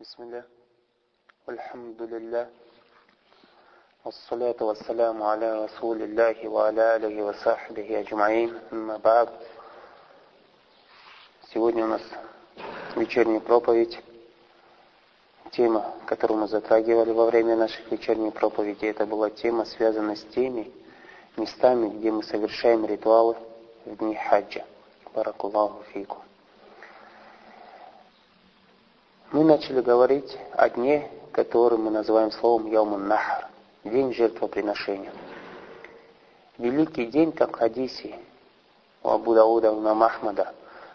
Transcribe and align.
بسم 0.00 0.22
الله 0.22 0.44
والحمد 1.46 2.02
لله 2.02 2.48
والصلاة 4.04 4.56
والسلام 4.60 5.22
على 5.22 5.64
رسول 5.64 6.02
الله 6.02 6.48
وعلى 6.48 6.96
آله 6.96 7.22
وصحبه 7.22 8.00
أجمعين 8.00 8.58
أما 8.72 8.96
بعد 8.96 9.28
Сегодня 11.52 11.84
у 11.84 11.88
нас 11.88 12.02
вечерняя 12.96 13.40
проповедь. 13.40 14.00
Тема, 15.52 15.92
которую 16.06 16.40
мы 16.40 16.48
затрагивали 16.48 17.10
во 17.12 17.26
время 17.26 17.56
наших 17.56 17.92
вечерней 17.92 18.30
проповедей, 18.30 18.88
это 18.88 19.04
была 19.04 19.28
тема, 19.28 19.66
связанная 19.66 20.16
с 20.16 20.24
теми 20.34 20.72
местами, 21.36 21.90
где 21.98 22.10
мы 22.10 22.22
совершаем 22.22 22.86
ритуалы 22.86 23.36
в 23.84 23.96
дни 23.98 24.14
хаджа. 24.14 24.64
Баракуллаху 25.12 25.82
фейку. 25.92 26.16
Мы 29.35 29.43
начали 29.43 29.81
говорить 29.81 30.37
о 30.53 30.69
дне, 30.69 31.09
который 31.33 31.77
мы 31.77 31.91
называем 31.91 32.31
словом 32.31 32.71
Яумун 32.71 33.09
Нахар, 33.09 33.49
день 33.83 34.13
жертвоприношения. 34.13 35.11
Великий 36.57 37.07
день, 37.07 37.33
как 37.33 37.51
в 37.51 37.59
хадисе 37.59 38.15
у 39.03 39.09
Абу 39.09 39.33
Дауда 39.33 39.73
на 39.73 39.93
Махмада, 39.93 40.53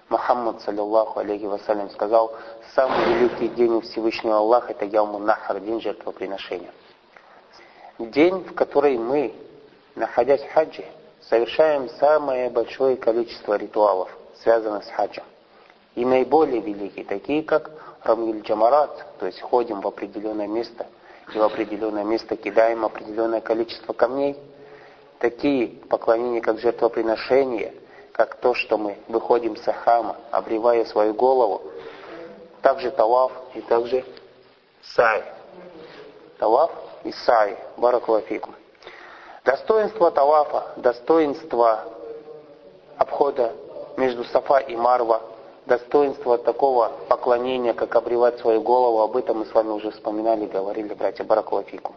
Мухаммад, 0.09 0.63
саллиллаху 0.63 1.21
алейхи 1.21 1.45
вассалям, 1.45 1.91
сказал, 1.91 2.33
самый 2.75 3.13
великий 3.13 3.49
день 3.49 3.75
у 3.75 3.83
Всевышнего 3.83 4.39
Аллаха 4.39 4.73
это 4.73 4.87
Яумун 4.87 5.27
Нахар, 5.27 5.61
день 5.61 5.83
жертвоприношения. 5.83 6.73
День, 7.99 8.43
в 8.45 8.55
который 8.55 8.97
мы, 8.97 9.35
находясь 9.97 10.41
в 10.41 10.51
хаджи, 10.55 10.87
совершаем 11.29 11.91
самое 11.99 12.49
большое 12.49 12.97
количество 12.97 13.59
ритуалов, 13.59 14.09
связанных 14.43 14.85
с 14.85 14.91
хаджем. 14.93 15.25
И 15.95 16.07
наиболее 16.07 16.63
великие, 16.63 17.05
такие 17.05 17.43
как 17.43 17.71
Рамиль 18.03 18.43
Джамарат, 18.43 19.07
то 19.19 19.27
есть 19.27 19.41
ходим 19.41 19.81
в 19.81 19.87
определенное 19.87 20.47
место, 20.47 20.87
и 21.35 21.39
в 21.39 21.43
определенное 21.43 22.05
место 22.05 22.37
кидаем 22.37 22.85
определенное 22.85 23.41
количество 23.41 23.93
камней. 23.93 24.39
Такие 25.19 25.69
поклонения, 25.89 26.41
как 26.41 26.59
жертвоприношение, 26.59 27.75
как 28.13 28.37
то, 28.37 28.55
что 28.55 28.79
мы 28.79 28.97
выходим 29.09 29.57
с 29.57 29.73
храма, 29.73 30.17
обревая 30.31 30.85
свою 30.87 31.15
голову, 31.15 31.63
также 32.63 32.91
таваф 32.91 33.33
и 33.55 33.61
также 33.61 34.05
сай. 34.83 35.25
Таваф 36.39 36.71
и 37.05 37.13
сай. 37.13 37.59
Баракулафикум. 37.77 38.55
Достоинство 39.45 40.11
тавафа, 40.11 40.73
достоинство 40.77 41.85
обхода 42.97 43.53
между 43.97 44.25
Сафа 44.25 44.59
и 44.59 44.77
Марва, 44.77 45.23
достоинство 45.71 46.37
такого 46.37 46.91
поклонения, 47.09 47.75
как 47.75 47.95
обревать 47.95 48.41
свою 48.41 48.61
голову, 48.61 49.03
об 49.03 49.17
этом 49.17 49.39
мы 49.39 49.47
с 49.47 49.55
вами 49.55 49.69
уже 49.69 49.93
вспоминали, 49.93 50.47
говорили, 50.47 50.93
братья 50.95 51.23
Баракулафикум. 51.23 51.95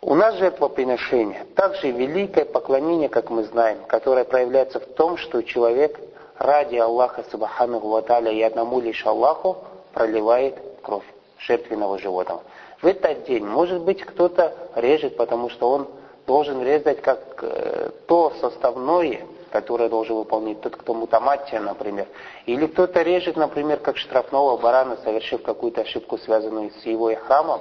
У 0.00 0.14
нас 0.14 0.36
жертвоприношение 0.36 1.44
также 1.56 1.90
великое 1.90 2.44
поклонение, 2.44 3.08
как 3.08 3.30
мы 3.30 3.42
знаем, 3.42 3.78
которое 3.88 4.24
проявляется 4.24 4.78
в 4.78 4.86
том, 4.94 5.16
что 5.16 5.42
человек 5.42 5.98
ради 6.38 6.76
Аллаха 6.76 7.24
Субханаху 7.32 7.88
Ваталя 7.88 8.30
и 8.30 8.40
одному 8.42 8.78
лишь 8.78 9.04
Аллаху 9.04 9.56
проливает 9.92 10.54
кровь 10.82 11.04
жертвенного 11.38 11.98
животного. 11.98 12.42
В 12.80 12.86
этот 12.86 13.24
день, 13.24 13.44
может 13.44 13.82
быть, 13.82 14.04
кто-то 14.04 14.54
режет, 14.76 15.16
потому 15.16 15.50
что 15.50 15.68
он 15.68 15.88
должен 16.28 16.62
резать 16.62 17.02
как 17.02 17.18
э, 17.42 17.90
то 18.06 18.32
составное, 18.40 19.26
которое 19.50 19.88
должен 19.88 20.16
выполнить 20.16 20.60
тот, 20.60 20.76
кто 20.76 20.94
мутаматтия, 20.94 21.60
например. 21.60 22.06
Или 22.46 22.66
кто-то 22.66 23.02
режет, 23.02 23.36
например, 23.36 23.78
как 23.80 23.96
штрафного 23.96 24.56
барана, 24.56 24.96
совершив 25.04 25.42
какую-то 25.42 25.82
ошибку, 25.82 26.18
связанную 26.18 26.70
с 26.70 26.86
его 26.86 27.14
храмом, 27.14 27.60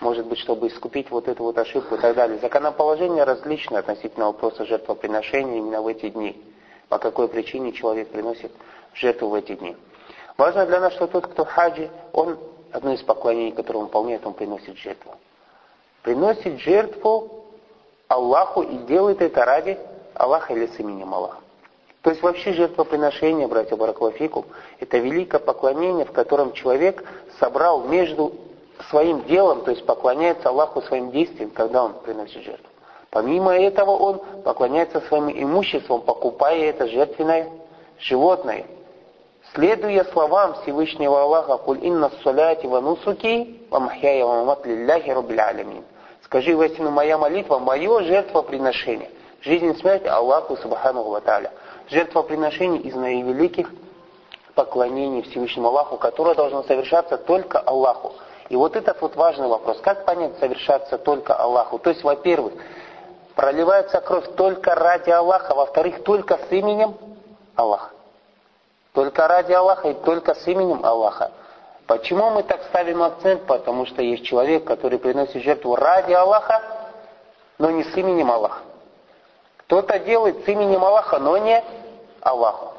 может 0.00 0.26
быть, 0.26 0.38
чтобы 0.38 0.68
искупить 0.68 1.10
вот 1.10 1.28
эту 1.28 1.44
вот 1.44 1.58
ошибку 1.58 1.94
и 1.94 1.98
так 1.98 2.14
далее. 2.14 2.38
Законоположение 2.38 3.24
различное 3.24 3.80
относительно 3.80 4.26
вопроса 4.26 4.66
жертвоприношения 4.66 5.58
именно 5.58 5.80
в 5.80 5.86
эти 5.86 6.10
дни. 6.10 6.42
По 6.88 6.98
какой 6.98 7.28
причине 7.28 7.72
человек 7.72 8.08
приносит 8.10 8.52
жертву 8.94 9.28
в 9.28 9.34
эти 9.34 9.54
дни. 9.54 9.76
Важно 10.36 10.66
для 10.66 10.80
нас, 10.80 10.92
что 10.92 11.06
тот, 11.06 11.26
кто 11.26 11.44
хаджи, 11.44 11.90
он, 12.12 12.38
одно 12.72 12.92
из 12.92 13.02
поклонений, 13.02 13.52
которое 13.52 13.78
он 13.78 13.84
выполняет, 13.86 14.26
он 14.26 14.34
приносит 14.34 14.76
жертву. 14.76 15.12
Приносит 16.02 16.58
жертву 16.60 17.46
Аллаху 18.08 18.62
и 18.62 18.76
делает 18.86 19.22
это 19.22 19.44
ради 19.44 19.78
Аллаха 20.16 20.54
или 20.54 20.66
с 20.66 20.78
именем 20.78 21.14
Аллаха. 21.14 21.38
То 22.02 22.10
есть 22.10 22.22
вообще 22.22 22.52
жертвоприношение, 22.52 23.48
братья 23.48 23.76
Бараклафику, 23.76 24.46
это 24.78 24.98
великое 24.98 25.40
поклонение, 25.40 26.04
в 26.04 26.12
котором 26.12 26.52
человек 26.52 27.04
собрал 27.40 27.82
между 27.82 28.32
своим 28.90 29.24
делом, 29.24 29.62
то 29.62 29.72
есть 29.72 29.84
поклоняется 29.84 30.48
Аллаху 30.48 30.82
своим 30.82 31.10
действием, 31.10 31.50
когда 31.50 31.82
он 31.82 31.94
приносит 31.94 32.42
жертву. 32.42 32.68
Помимо 33.10 33.56
этого 33.56 33.90
он 33.90 34.20
поклоняется 34.44 35.00
своим 35.02 35.30
имуществом, 35.30 36.02
покупая 36.02 36.70
это 36.70 36.86
жертвенное 36.86 37.48
животное. 37.98 38.66
Следуя 39.54 40.04
словам 40.12 40.54
Всевышнего 40.62 41.22
Аллаха, 41.22 41.56
«Куль 41.56 41.84
инна 41.84 42.10
соляти 42.22 42.66
ва 42.66 42.80
нусуки, 42.80 43.66
ва 43.70 43.80
махьяя 43.80 44.24
ва 44.24 44.34
мамат 44.34 44.66
лилляхи 44.66 45.10
рубbil 45.10 45.40
алямин». 45.40 45.84
Скажи 46.24 46.56
воистину, 46.56 46.90
моя 46.90 47.16
молитва, 47.16 47.58
мое 47.58 48.02
жертвоприношение. 48.02 49.10
Жизнь 49.42 49.66
и 49.66 49.74
смерть 49.74 50.06
Аллаху 50.06 50.56
Субхану 50.56 51.02
Ва 51.04 51.20
Тааля. 51.20 51.52
Жертвоприношение 51.88 52.82
из 52.82 52.94
наивеликих 52.94 53.70
поклонений 54.54 55.22
Всевышнему 55.22 55.68
Аллаху, 55.68 55.98
которое 55.98 56.34
должно 56.34 56.62
совершаться 56.64 57.16
только 57.18 57.58
Аллаху. 57.60 58.14
И 58.48 58.56
вот 58.56 58.74
этот 58.76 59.00
вот 59.00 59.14
важный 59.16 59.48
вопрос. 59.48 59.78
Как 59.80 60.04
понять 60.04 60.38
совершаться 60.38 60.98
только 60.98 61.34
Аллаху? 61.34 61.78
То 61.78 61.90
есть, 61.90 62.02
во-первых, 62.02 62.54
проливается 63.34 64.00
кровь 64.00 64.26
только 64.36 64.74
ради 64.74 65.10
Аллаха, 65.10 65.54
во-вторых, 65.54 66.02
только 66.02 66.38
с 66.38 66.50
именем 66.50 66.96
Аллаха. 67.54 67.90
Только 68.94 69.28
ради 69.28 69.52
Аллаха 69.52 69.90
и 69.90 69.94
только 69.94 70.34
с 70.34 70.46
именем 70.46 70.84
Аллаха. 70.84 71.30
Почему 71.86 72.30
мы 72.30 72.42
так 72.42 72.62
ставим 72.64 73.02
акцент? 73.02 73.42
Потому 73.46 73.86
что 73.86 74.02
есть 74.02 74.24
человек, 74.24 74.64
который 74.64 74.98
приносит 74.98 75.42
жертву 75.42 75.76
ради 75.76 76.12
Аллаха, 76.12 76.62
но 77.58 77.70
не 77.70 77.84
с 77.84 77.96
именем 77.96 78.30
Аллаха. 78.30 78.60
Кто-то 79.66 79.98
делает 79.98 80.44
с 80.44 80.48
именем 80.48 80.84
Аллаха, 80.84 81.18
но 81.18 81.36
не 81.38 81.62
Аллаху. 82.20 82.74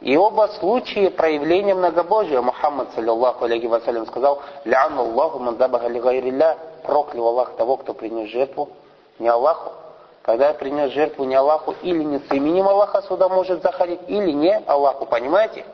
И 0.00 0.16
оба 0.16 0.48
случая 0.58 1.10
проявления 1.10 1.74
многобожия. 1.74 2.40
Мухаммад, 2.40 2.88
саллиллаху 2.94 3.44
алейхи 3.44 3.66
вассалям, 3.66 4.06
сказал, 4.06 4.42
«Ля'ану 4.64 5.00
Аллаху 5.00 5.38
мандабаха 5.38 5.88
ли 5.88 6.00
гайрилля». 6.00 6.56
Проклял 6.84 7.28
Аллах 7.28 7.56
того, 7.56 7.76
кто 7.76 7.94
принес 7.94 8.30
жертву 8.30 8.68
не 9.18 9.28
Аллаху. 9.28 9.72
Когда 10.22 10.52
принес 10.54 10.92
жертву 10.92 11.24
не 11.24 11.34
Аллаху, 11.34 11.74
или 11.82 12.02
не 12.02 12.18
с 12.18 12.30
именем 12.32 12.68
Аллаха 12.68 13.02
сюда 13.02 13.28
может 13.28 13.62
заходить, 13.62 14.00
или 14.08 14.32
не 14.32 14.56
Аллаху. 14.66 15.06
Понимаете? 15.06 15.64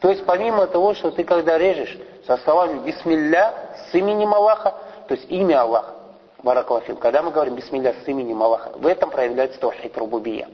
То 0.00 0.08
есть 0.08 0.24
помимо 0.26 0.66
того, 0.66 0.94
что 0.94 1.10
ты 1.10 1.22
когда 1.22 1.58
режешь 1.58 1.98
со 2.26 2.36
словами 2.38 2.78
«Бисмилля» 2.80 3.54
с 3.90 3.94
именем 3.94 4.34
Аллаха, 4.34 4.74
то 5.06 5.14
есть 5.14 5.30
имя 5.30 5.62
Аллаха, 5.62 5.94
Баракалафим, 6.42 6.96
когда 6.96 7.22
мы 7.22 7.30
говорим 7.30 7.54
«Бисмилля» 7.54 7.94
с 8.04 8.08
именем 8.08 8.42
Аллаха, 8.42 8.72
в 8.74 8.86
этом 8.86 9.10
проявляется 9.10 9.60
тавхид 9.60 9.96
рубубия. 9.96 10.48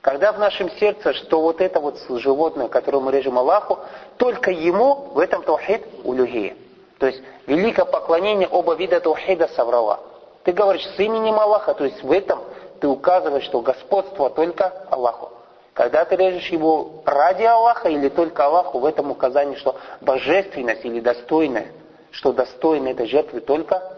Когда 0.00 0.32
в 0.32 0.38
нашем 0.38 0.70
сердце, 0.78 1.12
что 1.12 1.40
вот 1.40 1.60
это 1.60 1.80
вот 1.80 1.98
животное, 2.08 2.68
которое 2.68 3.00
мы 3.00 3.12
режем 3.12 3.38
Аллаху, 3.38 3.78
только 4.16 4.50
ему 4.50 4.94
в 5.12 5.18
этом 5.18 5.42
таухид 5.42 5.84
улюхия. 6.04 6.56
То 6.98 7.06
есть 7.06 7.22
великое 7.46 7.84
поклонение 7.84 8.48
оба 8.48 8.74
вида 8.74 9.00
таухида 9.00 9.48
соврала. 9.48 10.00
Ты 10.44 10.52
говоришь 10.52 10.86
с 10.96 10.98
именем 10.98 11.38
Аллаха, 11.38 11.74
то 11.74 11.84
есть 11.84 12.02
в 12.02 12.10
этом 12.10 12.40
ты 12.80 12.88
указываешь, 12.88 13.44
что 13.44 13.60
господство 13.60 14.30
только 14.30 14.72
Аллаху. 14.90 15.30
Когда 15.74 16.04
ты 16.04 16.16
режешь 16.16 16.48
его 16.48 17.02
ради 17.04 17.42
Аллаха 17.42 17.88
или 17.88 18.08
только 18.08 18.46
Аллаху, 18.46 18.78
в 18.78 18.86
этом 18.86 19.10
указании, 19.10 19.56
что 19.56 19.76
божественность 20.00 20.84
или 20.84 21.00
достойное, 21.00 21.72
что 22.12 22.32
достойно 22.32 22.88
этой 22.88 23.06
жертвы 23.06 23.40
только 23.40 23.97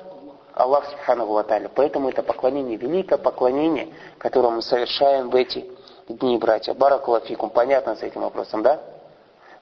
Аллах 0.61 0.85
Субхану 0.91 1.27
Ва 1.27 1.45
Поэтому 1.75 2.11
это 2.11 2.23
поклонение, 2.23 2.77
великое 2.77 3.17
поклонение, 3.17 3.89
которое 4.19 4.51
мы 4.51 4.61
совершаем 4.61 5.31
в 5.31 5.35
эти 5.35 5.65
дни, 6.07 6.37
братья. 6.37 6.75
Баракулафикум. 6.75 7.49
Понятно 7.49 7.97
с 7.97 8.03
этим 8.03 8.21
вопросом, 8.21 8.63
да? 8.63 8.79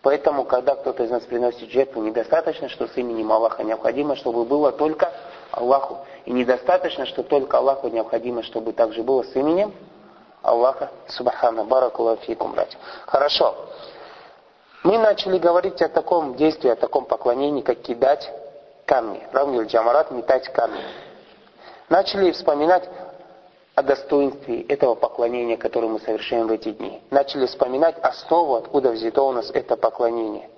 Поэтому, 0.03 0.45
когда 0.45 0.75
кто-то 0.75 1.05
из 1.05 1.11
нас 1.11 1.23
приносит 1.25 1.71
жертву, 1.71 2.03
недостаточно, 2.03 2.69
что 2.69 2.89
с 2.89 2.97
именем 2.97 3.31
Аллаха 3.31 3.63
необходимо, 3.63 4.17
чтобы 4.17 4.45
было 4.45 4.73
только 4.73 5.13
Аллаху. 5.53 5.99
И 6.25 6.33
недостаточно, 6.33 7.07
что 7.07 7.23
только 7.23 7.59
Аллаху 7.59 7.89
необходимо, 7.89 8.43
чтобы 8.43 8.73
также 8.73 9.05
было 9.05 9.23
с 9.23 9.37
именем 9.37 9.73
Аллаха 10.43 10.91
Субхана. 11.07 11.65
Баракулафикум, 11.65 12.53
братья. 12.53 12.79
Хорошо. 13.07 13.55
Мы 14.83 14.99
начали 14.99 15.39
говорить 15.39 15.81
о 15.81 15.89
таком 15.89 16.35
действии, 16.35 16.71
о 16.71 16.77
таком 16.77 17.05
поклонении, 17.05 17.63
как 17.63 17.83
кидать 17.83 18.29
камни. 18.89 19.23
Равнил 19.33 19.63
Джамарат, 19.65 20.11
метать 20.11 20.49
камни. 20.49 20.83
Начали 21.89 22.33
вспоминать 22.33 22.89
о 23.75 23.83
достоинстве 23.83 24.63
этого 24.63 24.95
поклонения, 24.95 25.57
которое 25.57 25.89
мы 25.89 26.01
совершаем 26.01 26.49
в 26.49 26.53
эти 26.53 26.73
дни. 26.73 27.01
Начали 27.11 27.47
вспоминать 27.47 27.97
основу, 28.03 28.57
откуда 28.57 28.91
взято 28.91 29.23
у 29.23 29.33
нас 29.33 29.51
это 29.53 29.77
поклонение. 29.77 30.49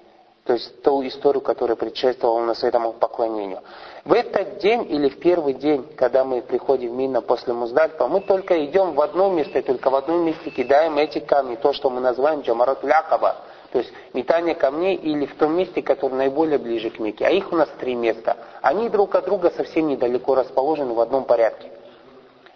То 0.45 0.55
есть 0.55 0.83
ту 0.83 1.07
историю, 1.07 1.43
которая 1.43 1.77
предшествовала 1.77 2.41
нас 2.45 2.65
этому 2.65 2.95
поклонению. 2.95 3.61
В 4.05 4.13
этот 4.15 4.59
день 4.59 4.87
или 4.91 5.09
в 5.09 5.21
первый 5.21 5.53
день, 5.53 5.87
когда 5.97 6.25
мы 6.25 6.41
приходим 6.41 6.93
в 6.93 6.95
Мина 6.95 7.21
после 7.21 7.53
Муздальфа, 7.53 8.09
мы 8.09 8.21
только 8.21 8.65
идем 8.65 8.95
в 8.95 9.01
одно 9.03 9.31
место, 9.31 9.59
и 9.59 9.63
только 9.63 9.91
в 9.91 9.95
одном 9.95 10.25
месте 10.25 10.51
кидаем 10.51 10.97
эти 10.97 11.19
камни, 11.19 11.57
то, 11.57 11.73
что 11.73 11.91
мы 11.91 12.01
называем 12.01 12.41
Джамарат 12.41 12.83
Лякаба. 12.83 13.37
То 13.73 13.79
есть 13.79 13.93
метание 14.15 14.55
камней 14.55 14.97
или 14.97 15.27
в 15.27 15.35
том 15.37 15.57
месте, 15.57 15.81
которое 15.83 16.17
наиболее 16.17 16.59
ближе 16.59 16.91
к 16.91 16.99
Мекке. 16.99 17.25
А 17.27 17.31
их 17.31 17.53
у 17.53 17.57
нас 17.57 17.69
три 17.79 17.95
места. 17.95 18.37
Они 18.63 18.89
друг 18.89 19.15
от 19.15 19.27
друга 19.27 19.53
совсем 19.57 19.87
недалеко 19.87 20.35
расположены 20.35 20.93
в 20.93 21.01
одном 21.01 21.25
порядке. 21.25 21.71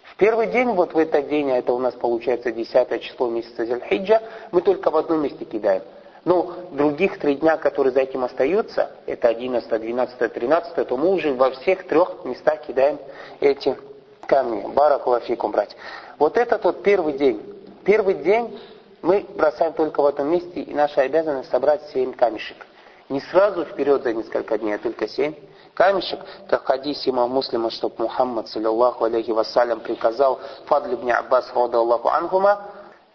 В 0.03 0.17
первый 0.17 0.47
день, 0.47 0.69
вот 0.69 0.93
в 0.93 0.97
этот 0.97 1.27
день, 1.29 1.51
а 1.51 1.57
это 1.57 1.73
у 1.73 1.79
нас 1.79 1.93
получается 1.93 2.51
10 2.51 3.01
число 3.01 3.29
месяца 3.29 3.65
Зельхиджа, 3.65 4.21
мы 4.51 4.61
только 4.61 4.91
в 4.91 4.97
одном 4.97 5.21
месте 5.23 5.45
кидаем. 5.45 5.83
Но 6.25 6.53
других 6.71 7.19
три 7.19 7.35
дня, 7.35 7.57
которые 7.57 7.93
за 7.93 8.01
этим 8.01 8.23
остаются, 8.23 8.91
это 9.05 9.27
11, 9.27 9.69
12, 9.69 10.33
13, 10.33 10.87
то 10.87 10.97
мы 10.97 11.09
уже 11.09 11.33
во 11.33 11.51
всех 11.51 11.85
трех 11.87 12.25
местах 12.25 12.65
кидаем 12.65 12.97
эти 13.39 13.77
камни. 14.25 14.65
Баракулафикум, 14.73 15.51
брать. 15.51 15.75
Вот 16.17 16.37
этот 16.37 16.63
вот 16.63 16.81
первый 16.81 17.13
день. 17.13 17.41
Первый 17.83 18.15
день 18.15 18.57
мы 19.01 19.25
бросаем 19.35 19.73
только 19.73 20.01
в 20.01 20.05
этом 20.05 20.27
месте, 20.29 20.61
и 20.61 20.73
наша 20.73 21.01
обязанность 21.01 21.49
собрать 21.49 21.81
семь 21.93 22.13
камешек. 22.13 22.65
Не 23.09 23.21
сразу 23.21 23.65
вперед 23.65 24.03
за 24.03 24.13
несколько 24.13 24.57
дней, 24.57 24.75
а 24.75 24.77
только 24.79 25.07
семь 25.07 25.35
камешек, 25.75 26.19
как 26.49 26.63
в 26.63 26.65
хадисе 26.65 27.11
имам 27.11 27.31
муслима, 27.31 27.69
что 27.69 27.91
Мухаммад, 27.97 28.47
саллиллаху 28.47 29.03
алейхи 29.03 29.31
вассалям, 29.31 29.81
приказал 29.81 30.39
Фадлю 30.65 30.97
бни 30.97 31.11
Аббас, 31.11 31.51
радаллаху 31.53 32.09
анхума, 32.09 32.61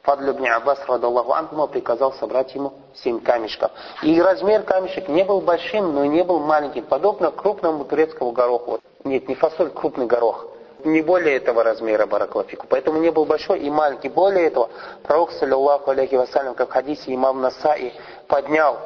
Фадлю 0.02 0.34
бни 0.34 0.48
Аббас, 0.48 0.78
радаллаху 0.86 1.32
анхума, 1.32 1.66
приказал 1.66 2.12
собрать 2.14 2.54
ему 2.54 2.72
семь 2.94 3.20
камешков. 3.20 3.72
И 4.02 4.20
размер 4.20 4.62
камешек 4.62 5.08
не 5.08 5.24
был 5.24 5.40
большим, 5.40 5.92
но 5.92 6.04
и 6.04 6.08
не 6.08 6.22
был 6.22 6.38
маленьким, 6.38 6.84
подобно 6.84 7.32
крупному 7.32 7.84
турецкому 7.84 8.30
гороху. 8.30 8.80
Нет, 9.02 9.28
не 9.28 9.34
фасоль, 9.34 9.70
крупный 9.70 10.06
горох 10.06 10.49
не 10.84 11.02
более 11.02 11.36
этого 11.36 11.62
размера 11.62 12.06
бараклафику. 12.06 12.66
Поэтому 12.68 12.98
не 12.98 13.10
был 13.10 13.24
большой 13.24 13.60
и 13.60 13.70
маленький. 13.70 14.08
Более 14.08 14.46
этого, 14.46 14.70
пророк, 15.02 15.32
саллиллаху 15.32 15.90
алейхи 15.90 16.14
вассалям, 16.14 16.54
как 16.54 16.68
в 16.68 16.72
хадисе 16.72 17.14
имам 17.14 17.40
Насаи, 17.40 17.92
поднял, 18.26 18.78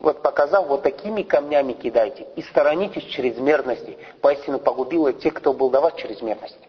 вот 0.00 0.22
показал, 0.22 0.66
вот 0.66 0.82
такими 0.82 1.22
камнями 1.22 1.72
кидайте 1.72 2.26
и 2.36 2.42
сторонитесь 2.42 3.04
чрезмерности. 3.04 3.96
Поистину 4.20 4.58
погубило 4.58 5.12
тех, 5.12 5.34
кто 5.34 5.52
был 5.52 5.70
до 5.70 5.80
вас 5.80 5.94
чрезмерности. 5.94 6.68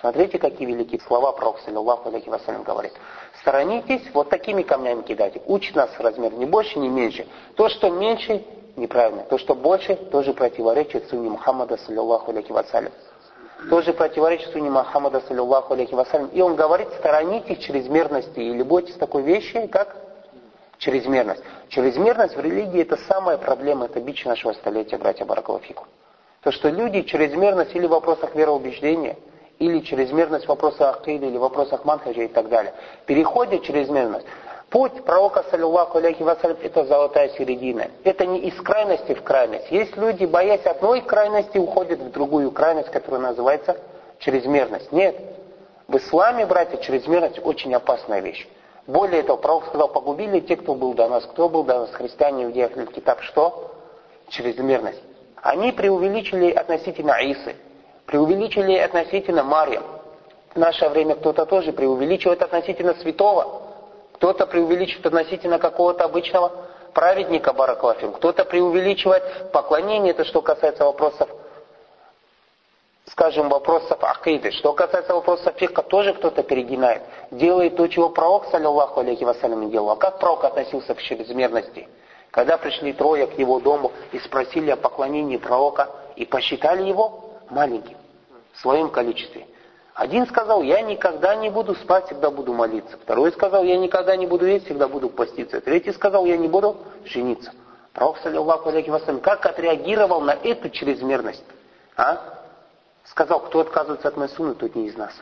Смотрите, 0.00 0.38
какие 0.38 0.66
великие 0.66 1.00
слова 1.00 1.32
пророк, 1.32 1.58
саллиллаху 1.60 2.08
алейхи 2.10 2.28
вассалям, 2.28 2.62
говорит. 2.62 2.92
Сторонитесь, 3.40 4.02
вот 4.12 4.28
такими 4.28 4.62
камнями 4.62 5.02
кидайте. 5.02 5.40
Учит 5.46 5.74
нас 5.74 5.90
размер 5.98 6.32
не 6.34 6.44
больше, 6.44 6.78
не 6.78 6.88
меньше. 6.88 7.26
То, 7.56 7.68
что 7.68 7.88
меньше, 7.88 8.44
неправильно. 8.76 9.22
То, 9.24 9.38
что 9.38 9.54
больше, 9.54 9.96
тоже 9.96 10.34
противоречит 10.34 11.08
сунне 11.08 11.30
Мухаммада, 11.30 11.78
саллиллаху 11.78 12.30
алейхи 12.30 12.52
вассалям 12.52 12.92
тоже 13.70 13.92
противоречит 13.92 14.52
суне 14.52 14.70
Мухаммада, 14.70 15.20
саллиллаху 15.22 15.74
алейхи 15.74 15.94
вассалям. 15.94 16.28
И 16.28 16.40
он 16.40 16.56
говорит, 16.56 16.88
сторонитесь 16.98 17.58
чрезмерности 17.58 18.38
или 18.38 18.62
бойтесь 18.62 18.94
такой 18.96 19.22
вещи, 19.22 19.66
как 19.66 19.96
чрезмерность. 20.78 21.42
Чрезмерность 21.68 22.36
в 22.36 22.40
религии 22.40 22.82
это 22.82 22.96
самая 23.08 23.38
проблема, 23.38 23.86
это 23.86 24.00
бич 24.00 24.24
нашего 24.24 24.52
столетия, 24.52 24.98
братья 24.98 25.24
Баракалафику. 25.24 25.86
То, 26.42 26.52
что 26.52 26.68
люди 26.68 27.02
чрезмерность 27.02 27.74
или 27.74 27.86
в 27.86 27.90
вопросах 27.90 28.34
вероубеждения, 28.34 29.16
или 29.58 29.80
чрезмерность 29.80 30.44
в 30.44 30.48
вопросах 30.48 30.98
акиды, 30.98 31.26
или 31.26 31.38
в 31.38 31.40
вопросах 31.40 31.84
манхаджа 31.84 32.22
и 32.22 32.28
так 32.28 32.48
далее, 32.48 32.74
переходят 33.06 33.62
чрезмерность. 33.62 34.26
Путь 34.76 35.04
пророка, 35.04 35.42
саллиллаху 35.50 35.96
алейхи 35.96 36.22
вассалям, 36.22 36.58
это 36.62 36.84
золотая 36.84 37.30
середина. 37.30 37.88
Это 38.04 38.26
не 38.26 38.40
из 38.40 38.60
крайности 38.60 39.14
в 39.14 39.22
крайность. 39.22 39.70
Есть 39.70 39.96
люди, 39.96 40.26
боясь 40.26 40.66
одной 40.66 41.00
крайности, 41.00 41.56
уходят 41.56 41.98
в 41.98 42.10
другую 42.10 42.50
крайность, 42.50 42.90
которая 42.90 43.22
называется 43.22 43.78
чрезмерность. 44.18 44.92
Нет. 44.92 45.18
В 45.88 45.96
исламе, 45.96 46.44
братья, 46.44 46.76
чрезмерность 46.76 47.40
очень 47.42 47.72
опасная 47.74 48.20
вещь. 48.20 48.46
Более 48.86 49.22
того, 49.22 49.38
пророк 49.38 49.64
сказал, 49.68 49.88
погубили 49.88 50.40
те, 50.40 50.56
кто 50.56 50.74
был 50.74 50.92
до 50.92 51.08
нас. 51.08 51.24
Кто 51.24 51.48
был 51.48 51.64
до 51.64 51.78
нас? 51.78 51.90
Христиане, 51.92 52.44
иудеи, 52.44 52.68
китаб. 52.94 53.22
Что? 53.22 53.70
Чрезмерность. 54.28 55.00
Они 55.36 55.72
преувеличили 55.72 56.50
относительно 56.50 57.12
Исы, 57.12 57.56
преувеличили 58.04 58.76
относительно 58.76 59.42
Марьям. 59.42 59.84
В 60.54 60.58
наше 60.58 60.86
время 60.90 61.14
кто-то 61.14 61.46
тоже 61.46 61.72
преувеличивает 61.72 62.42
относительно 62.42 62.92
святого. 62.96 63.65
Кто-то 64.16 64.46
преувеличивает 64.46 65.06
относительно 65.06 65.58
какого-то 65.58 66.04
обычного 66.04 66.50
праведника 66.94 67.52
Бараклафим, 67.52 68.12
кто-то 68.12 68.46
преувеличивает 68.46 69.52
поклонение, 69.52 70.12
это 70.12 70.24
что 70.24 70.40
касается 70.40 70.86
вопросов, 70.86 71.28
скажем, 73.10 73.50
вопросов 73.50 74.02
акиды. 74.02 74.52
Что 74.52 74.72
касается 74.72 75.14
вопросов 75.14 75.54
фиха, 75.56 75.82
тоже 75.82 76.14
кто-то 76.14 76.42
перегинает. 76.42 77.02
Делает 77.30 77.76
то, 77.76 77.86
чего 77.88 78.08
пророк, 78.08 78.46
саллиллаху 78.46 79.00
алейхи 79.00 79.24
вассалям, 79.24 79.70
делал. 79.70 79.90
А 79.90 79.96
как 79.96 80.18
пророк 80.18 80.44
относился 80.44 80.94
к 80.94 81.02
чрезмерности? 81.02 81.86
Когда 82.30 82.56
пришли 82.56 82.94
трое 82.94 83.26
к 83.26 83.38
его 83.38 83.60
дому 83.60 83.92
и 84.12 84.18
спросили 84.18 84.70
о 84.70 84.76
поклонении 84.76 85.36
пророка, 85.36 85.90
и 86.16 86.24
посчитали 86.24 86.82
его 86.84 87.34
маленьким 87.50 87.98
в 88.54 88.60
своем 88.60 88.88
количестве. 88.88 89.46
Один 89.96 90.26
сказал, 90.26 90.60
я 90.60 90.82
никогда 90.82 91.34
не 91.36 91.48
буду 91.48 91.74
спать, 91.74 92.04
всегда 92.04 92.30
буду 92.30 92.52
молиться. 92.52 92.98
Второй 92.98 93.32
сказал, 93.32 93.64
я 93.64 93.78
никогда 93.78 94.14
не 94.14 94.26
буду 94.26 94.44
есть, 94.44 94.66
всегда 94.66 94.88
буду 94.88 95.08
поститься. 95.08 95.58
Третий 95.62 95.90
сказал, 95.92 96.26
я 96.26 96.36
не 96.36 96.48
буду 96.48 96.76
жениться. 97.06 97.50
Пророк, 97.94 98.18
саллиллаху 98.18 98.68
алейхи 98.68 98.90
вассалям, 98.90 99.20
как 99.20 99.46
отреагировал 99.46 100.20
на 100.20 100.32
эту 100.32 100.68
чрезмерность? 100.68 101.42
А? 101.96 102.20
Сказал, 103.04 103.40
кто 103.40 103.60
отказывается 103.60 104.08
от 104.08 104.18
моей 104.18 104.30
сунны, 104.32 104.54
тот 104.54 104.74
не 104.74 104.88
из 104.88 104.98
нас. 104.98 105.14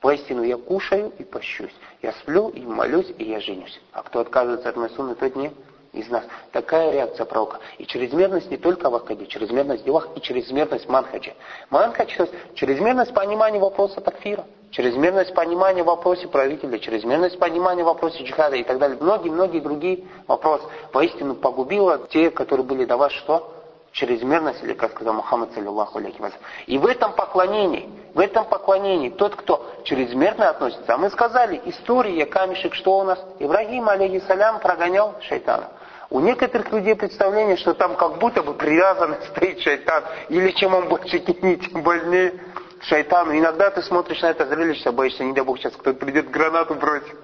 Поистину 0.00 0.42
я 0.44 0.56
кушаю 0.56 1.12
и 1.18 1.24
пощусь. 1.24 1.74
Я 2.00 2.12
сплю 2.12 2.48
и 2.48 2.62
молюсь, 2.62 3.12
и 3.18 3.24
я 3.24 3.38
женюсь. 3.38 3.82
А 3.92 4.02
кто 4.02 4.20
отказывается 4.20 4.70
от 4.70 4.76
моей 4.76 4.94
сунны, 4.94 5.14
тот 5.14 5.36
не 5.36 5.52
из 5.92 6.08
нас. 6.08 6.24
Такая 6.52 6.90
реакция 6.90 7.26
пророка. 7.26 7.58
И 7.78 7.84
чрезмерность 7.84 8.50
не 8.50 8.56
только 8.56 8.88
в 8.88 8.94
Акаде, 8.94 9.26
чрезмерность 9.26 9.82
в 9.82 9.84
делах 9.84 10.08
и 10.16 10.20
чрезмерность 10.20 10.86
в 10.86 10.88
манхаджа. 10.88 11.32
Манхадж, 11.70 12.18
чрезмерность 12.54 13.12
понимания 13.12 13.58
вопроса 13.58 14.00
такфира, 14.00 14.46
чрезмерность 14.70 15.34
понимания 15.34 15.82
в 15.82 15.86
вопросе 15.86 16.28
правителя, 16.28 16.78
чрезмерность 16.78 17.38
понимания 17.38 17.82
в 17.82 17.86
вопросе 17.86 18.24
джихада 18.24 18.56
и 18.56 18.64
так 18.64 18.78
далее. 18.78 18.96
Многие-многие 19.00 19.60
другие 19.60 20.04
вопросы. 20.26 20.64
Воистину 20.92 21.34
погубило 21.34 22.06
те, 22.08 22.30
которые 22.30 22.64
были 22.64 22.86
до 22.86 22.96
вас 22.96 23.12
что? 23.12 23.52
Чрезмерность, 23.92 24.62
или 24.62 24.72
как 24.72 24.92
сказал 24.92 25.12
Мухаммад, 25.12 25.52
саллиллаху 25.52 25.98
алейхи 25.98 26.18
И 26.66 26.78
в 26.78 26.86
этом 26.86 27.12
поклонении, 27.12 27.90
в 28.14 28.20
этом 28.20 28.46
поклонении 28.46 29.10
тот, 29.10 29.36
кто 29.36 29.70
чрезмерно 29.84 30.48
относится, 30.48 30.94
а 30.94 30.96
мы 30.96 31.10
сказали, 31.10 31.60
история 31.66 32.24
камешек, 32.24 32.72
что 32.72 33.00
у 33.00 33.02
нас? 33.02 33.22
Ибрагим, 33.38 33.90
алейхиссалям, 33.90 34.60
прогонял 34.60 35.16
шайтана. 35.20 35.68
У 36.12 36.20
некоторых 36.20 36.70
людей 36.70 36.94
представление, 36.94 37.56
что 37.56 37.72
там 37.72 37.96
как 37.96 38.18
будто 38.18 38.42
бы 38.42 38.52
привязан 38.52 39.16
стоит 39.30 39.60
шайтан, 39.60 40.04
или 40.28 40.50
чем 40.50 40.74
он 40.74 40.86
больше 40.86 41.18
кинет, 41.20 41.62
тем 41.62 41.82
больнее 41.82 42.34
шайтану. 42.82 43.32
Иногда 43.32 43.70
ты 43.70 43.80
смотришь 43.80 44.20
на 44.20 44.26
это 44.26 44.44
зрелище, 44.46 44.90
боишься, 44.90 45.24
не 45.24 45.32
дай 45.32 45.42
бог, 45.42 45.58
сейчас 45.58 45.72
кто-то 45.72 45.98
придет 45.98 46.30
гранату 46.30 46.74
бросит. 46.74 47.16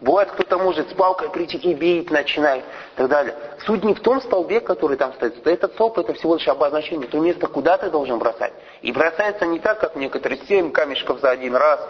Бывает, 0.00 0.30
кто-то 0.30 0.56
может 0.58 0.88
с 0.90 0.94
палкой 0.94 1.30
прийти 1.30 1.56
и 1.56 1.74
бить 1.74 2.12
начинает 2.12 2.62
и 2.62 2.98
так 2.98 3.08
далее. 3.08 3.34
Суть 3.66 3.82
не 3.82 3.94
в 3.94 4.00
том 4.00 4.20
столбе, 4.20 4.60
который 4.60 4.96
там 4.96 5.12
стоит. 5.14 5.44
Этот 5.44 5.72
столб 5.72 5.98
это 5.98 6.14
всего 6.14 6.36
лишь 6.36 6.46
обозначение, 6.46 7.08
то 7.08 7.18
место, 7.18 7.48
куда 7.48 7.76
ты 7.76 7.90
должен 7.90 8.20
бросать. 8.20 8.52
И 8.82 8.92
бросается 8.92 9.46
не 9.46 9.58
так, 9.58 9.80
как 9.80 9.96
некоторые, 9.96 10.40
семь 10.46 10.70
камешков 10.70 11.18
за 11.18 11.30
один 11.30 11.56
раз. 11.56 11.80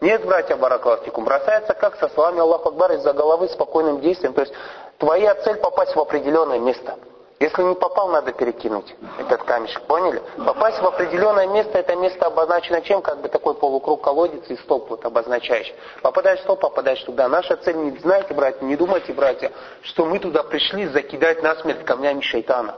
Нет, 0.00 0.24
братья 0.24 0.56
Баракластикум, 0.56 1.24
бросается 1.24 1.74
как 1.74 1.96
со 1.96 2.08
словами 2.10 2.40
Аллах 2.40 2.64
Акбар 2.64 2.92
из-за 2.92 3.12
головы 3.12 3.48
спокойным 3.48 4.00
действием. 4.00 4.32
То 4.32 4.42
есть 4.42 4.54
Твоя 4.98 5.36
цель 5.36 5.56
попасть 5.56 5.94
в 5.94 6.00
определенное 6.00 6.58
место. 6.58 6.96
Если 7.38 7.62
не 7.62 7.76
попал, 7.76 8.08
надо 8.08 8.32
перекинуть 8.32 8.96
этот 9.16 9.44
камешек. 9.44 9.82
Поняли? 9.82 10.20
Попасть 10.44 10.80
в 10.82 10.86
определенное 10.86 11.46
место, 11.46 11.78
это 11.78 11.94
место 11.94 12.26
обозначено 12.26 12.82
чем? 12.82 13.00
Как 13.00 13.20
бы 13.20 13.28
такой 13.28 13.54
полукруг 13.54 14.02
колодец 14.02 14.42
и 14.48 14.56
столб 14.56 14.90
вот 14.90 15.04
обозначаешь. 15.04 15.72
Попадаешь 16.02 16.40
в 16.40 16.42
столб, 16.42 16.58
попадаешь 16.58 17.00
туда. 17.04 17.28
Наша 17.28 17.56
цель, 17.58 17.76
не 17.76 17.96
знаете, 17.98 18.34
братья, 18.34 18.64
не 18.64 18.74
думайте, 18.74 19.12
братья, 19.12 19.52
что 19.82 20.04
мы 20.04 20.18
туда 20.18 20.42
пришли 20.42 20.88
закидать 20.88 21.40
насмерть 21.44 21.84
камнями 21.84 22.22
шайтана. 22.22 22.74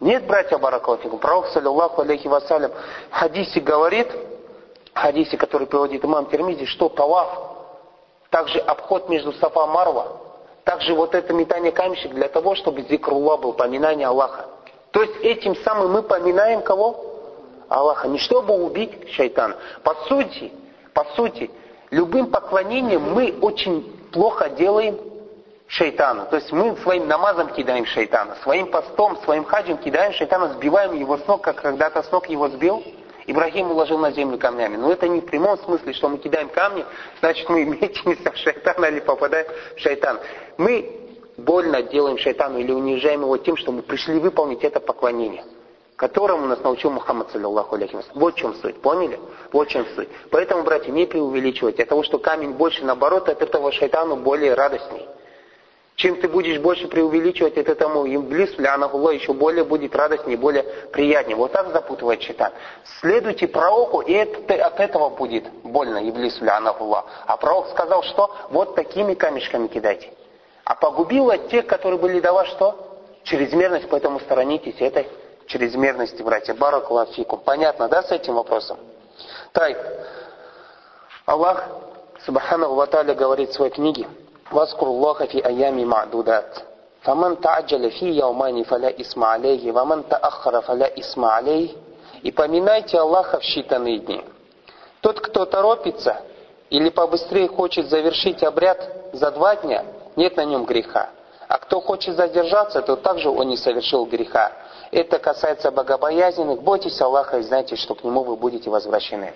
Нет, 0.00 0.26
братья 0.26 0.58
Баракалафику. 0.58 1.16
Пророк, 1.16 1.46
саллиллаху 1.48 2.02
алейхи 2.02 2.28
вассалям, 2.28 2.72
в 3.10 3.14
хадисе 3.14 3.60
говорит, 3.60 4.08
хадисе, 4.98 5.36
который 5.36 5.66
приводит 5.66 6.04
имам 6.04 6.26
Термизи, 6.26 6.66
что 6.66 6.88
таваф, 6.88 7.28
также 8.30 8.58
обход 8.58 9.08
между 9.08 9.32
Сафа 9.32 9.66
Марва, 9.66 10.18
также 10.64 10.94
вот 10.94 11.14
это 11.14 11.32
метание 11.32 11.72
камешек 11.72 12.12
для 12.12 12.28
того, 12.28 12.54
чтобы 12.54 12.82
зикрулла 12.82 13.38
был, 13.38 13.54
поминание 13.54 14.06
Аллаха. 14.06 14.46
То 14.90 15.02
есть 15.02 15.16
этим 15.22 15.56
самым 15.56 15.92
мы 15.92 16.02
поминаем 16.02 16.62
кого? 16.62 17.04
Аллаха. 17.68 18.08
Не 18.08 18.18
чтобы 18.18 18.54
убить 18.54 19.10
шайтана. 19.12 19.56
По 19.82 19.94
сути, 20.06 20.52
по 20.92 21.04
сути, 21.16 21.50
любым 21.90 22.30
поклонением 22.30 23.14
мы 23.14 23.34
очень 23.40 23.82
плохо 24.12 24.50
делаем 24.50 24.98
шайтану. 25.66 26.26
То 26.26 26.36
есть 26.36 26.50
мы 26.52 26.76
своим 26.78 27.06
намазом 27.08 27.48
кидаем 27.48 27.86
шайтана, 27.86 28.36
своим 28.42 28.70
постом, 28.70 29.18
своим 29.24 29.44
хаджем 29.44 29.78
кидаем 29.78 30.12
шайтана, 30.12 30.48
сбиваем 30.54 30.94
его 30.94 31.18
с 31.18 31.26
ног, 31.26 31.42
как 31.42 31.56
когда-то 31.62 32.02
с 32.02 32.10
ног 32.10 32.28
его 32.28 32.48
сбил 32.48 32.82
Ибрагим 33.28 33.70
уложил 33.70 33.98
на 33.98 34.10
землю 34.10 34.38
камнями. 34.38 34.76
Но 34.76 34.90
это 34.90 35.06
не 35.06 35.20
в 35.20 35.26
прямом 35.26 35.58
смысле, 35.58 35.92
что 35.92 36.08
мы 36.08 36.16
кидаем 36.16 36.48
камни, 36.48 36.84
значит 37.20 37.48
мы 37.50 37.64
мечемся 37.64 38.32
в 38.32 38.36
шайтана 38.38 38.86
или 38.86 39.00
попадаем 39.00 39.46
в 39.76 39.78
шайтан. 39.78 40.18
Мы 40.56 40.90
больно 41.36 41.82
делаем 41.82 42.16
шайтану 42.16 42.58
или 42.58 42.72
унижаем 42.72 43.20
его 43.20 43.36
тем, 43.36 43.56
что 43.58 43.70
мы 43.70 43.82
пришли 43.82 44.18
выполнить 44.18 44.64
это 44.64 44.80
поклонение 44.80 45.44
которому 45.96 46.46
нас 46.46 46.62
научил 46.62 46.90
Мухаммад, 46.92 47.32
саллиллаху 47.32 47.74
алейхи 47.74 47.98
Вот 48.14 48.34
в 48.34 48.38
чем 48.38 48.54
суть, 48.54 48.80
поняли? 48.80 49.18
Вот 49.52 49.66
в 49.66 49.70
чем 49.72 49.84
суть. 49.96 50.08
Поэтому, 50.30 50.62
братья, 50.62 50.92
не 50.92 51.06
преувеличивайте. 51.06 51.82
От 51.82 51.88
того, 51.88 52.04
что 52.04 52.18
камень 52.18 52.52
больше, 52.52 52.84
наоборот, 52.84 53.28
от 53.28 53.42
этого 53.42 53.72
шайтану 53.72 54.14
более 54.14 54.54
радостней. 54.54 55.08
Чем 55.98 56.20
ты 56.20 56.28
будешь 56.28 56.60
больше 56.60 56.86
преувеличивать 56.86 57.58
от 57.58 57.68
этому 57.68 58.06
имблис, 58.06 58.56
лянахуллах, 58.56 59.14
еще 59.14 59.32
более 59.32 59.64
будет 59.64 59.96
радостнее, 59.96 60.38
более 60.38 60.62
приятнее. 60.92 61.36
Вот 61.36 61.50
так 61.50 61.72
запутывает 61.72 62.22
шайтан. 62.22 62.52
Следуйте 63.00 63.48
пророку, 63.48 64.00
и 64.02 64.12
это, 64.12 64.64
от 64.64 64.78
этого 64.78 65.08
будет 65.08 65.50
больно, 65.64 66.08
иблис, 66.08 66.40
лянахуллах. 66.40 67.04
А 67.26 67.36
пророк 67.36 67.70
сказал, 67.70 68.04
что 68.04 68.32
вот 68.50 68.76
такими 68.76 69.14
камешками 69.14 69.66
кидайте. 69.66 70.12
А 70.62 70.76
погубило 70.76 71.36
тех, 71.36 71.66
которые 71.66 71.98
были 71.98 72.20
до 72.20 72.32
вас 72.32 72.46
что? 72.46 73.00
Чрезмерность, 73.24 73.88
поэтому 73.90 74.20
сторонитесь 74.20 74.80
этой 74.80 75.08
чрезмерности, 75.48 76.22
братья. 76.22 76.54
Баракулафикум. 76.54 77.40
Понятно, 77.40 77.88
да, 77.88 78.04
с 78.04 78.12
этим 78.12 78.34
вопросом? 78.34 78.78
Так, 79.50 79.76
Аллах, 81.26 81.68
Субхану 82.24 82.74
Ва 82.74 82.86
говорит 82.86 83.50
в 83.50 83.54
своей 83.54 83.72
книге, 83.72 84.06
واذكروا 84.51 84.93
الله 84.93 85.13
في 85.13 85.45
أيام 85.45 85.83
معدودات 85.83 86.59
فمن 87.01 87.41
تعجل 87.41 87.91
في 87.91 88.05
يومين 88.05 88.63
فلا 88.63 88.99
إسم 89.01 89.23
عليه 89.23 89.71
ومن 89.71 90.09
تأخر 90.09 90.61
فلا 90.61 90.99
إسم 90.99 91.25
عليه 91.25 91.69
и 92.23 92.31
поминайте 92.31 92.97
Аллаха 92.97 93.39
в 93.39 93.43
считанные 93.43 93.99
дни. 93.99 94.23
Тот, 95.01 95.19
кто 95.19 95.45
торопится 95.45 96.21
или 96.69 96.89
побыстрее 96.89 97.49
хочет 97.49 97.89
завершить 97.89 98.41
обряд 98.43 98.79
за 99.11 99.31
два 99.31 99.57
дня, 99.57 99.83
нет 100.15 100.37
на 100.37 100.45
нем 100.45 100.63
греха. 100.63 101.09
А 101.49 101.57
кто 101.57 101.81
хочет 101.81 102.15
задержаться, 102.15 102.81
то 102.81 102.95
также 102.95 103.29
он 103.29 103.49
не 103.49 103.57
совершил 103.57 104.05
греха. 104.05 104.51
Это 104.91 105.19
касается 105.19 105.69
богобоязненных. 105.71 106.61
Бойтесь 106.61 106.99
Аллаха 107.01 107.39
и 107.39 107.43
знайте, 107.43 107.75
что 107.75 107.93
к 107.95 108.03
Нему 108.03 108.23
вы 108.23 108.37
будете 108.37 108.69
возвращены. 108.69 109.33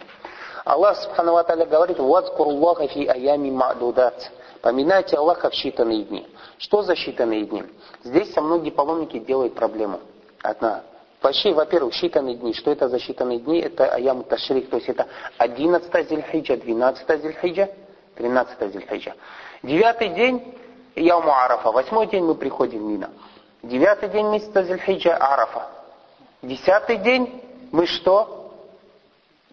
Аллах 0.64 0.98
Субхану 0.98 1.34
Ва 1.34 1.44
говорит, 1.44 2.00
«Вазкуруллаха 2.00 2.88
фи 2.88 3.06
аями 3.06 3.50
мa'дудат». 3.50 4.32
Поминайте 4.63 5.17
Аллаха 5.17 5.51
в 5.51 5.55
считанные 5.55 6.05
дни. 6.05 6.27
Что 6.59 6.83
за 6.83 6.95
считанные 6.95 7.45
дни? 7.45 7.65
Здесь 8.05 8.35
многие 8.37 8.71
паломники 8.71 9.19
делают 9.19 9.55
проблему. 9.55 9.99
Одна. 10.41 10.83
Вообще, 11.21 11.53
во-первых, 11.53 11.95
считанные 11.95 12.37
дни. 12.37 12.55
Что 12.55 12.71
это 12.71 12.89
за 12.89 12.99
считанные 12.99 13.41
дни? 13.41 13.61
Это 13.61 13.93
аяму 13.93 14.23
ташрик, 14.23 14.71
то 14.71 14.77
есть 14.77 14.89
это 14.89 15.09
11 15.39 16.09
зильхиджа, 16.09 16.57
12 16.57 17.23
зильхиджа, 17.23 17.69
13 18.15 18.73
зильхиджа. 18.73 19.15
Девятый 19.65 20.11
день 20.11 20.55
Яуму 20.95 21.33
Арафа. 21.33 21.73
Восьмой 21.73 22.07
день 22.07 22.25
мы 22.25 22.37
приходим 22.37 22.81
в 22.81 22.89
Мина. 22.89 23.11
Девятый 23.63 24.09
день 24.11 24.29
месяца 24.29 24.63
Зильхиджа 24.63 25.17
Арафа. 25.17 25.69
Десятый 26.43 26.99
день 26.99 27.43
мы 27.73 27.87
что? 27.87 28.53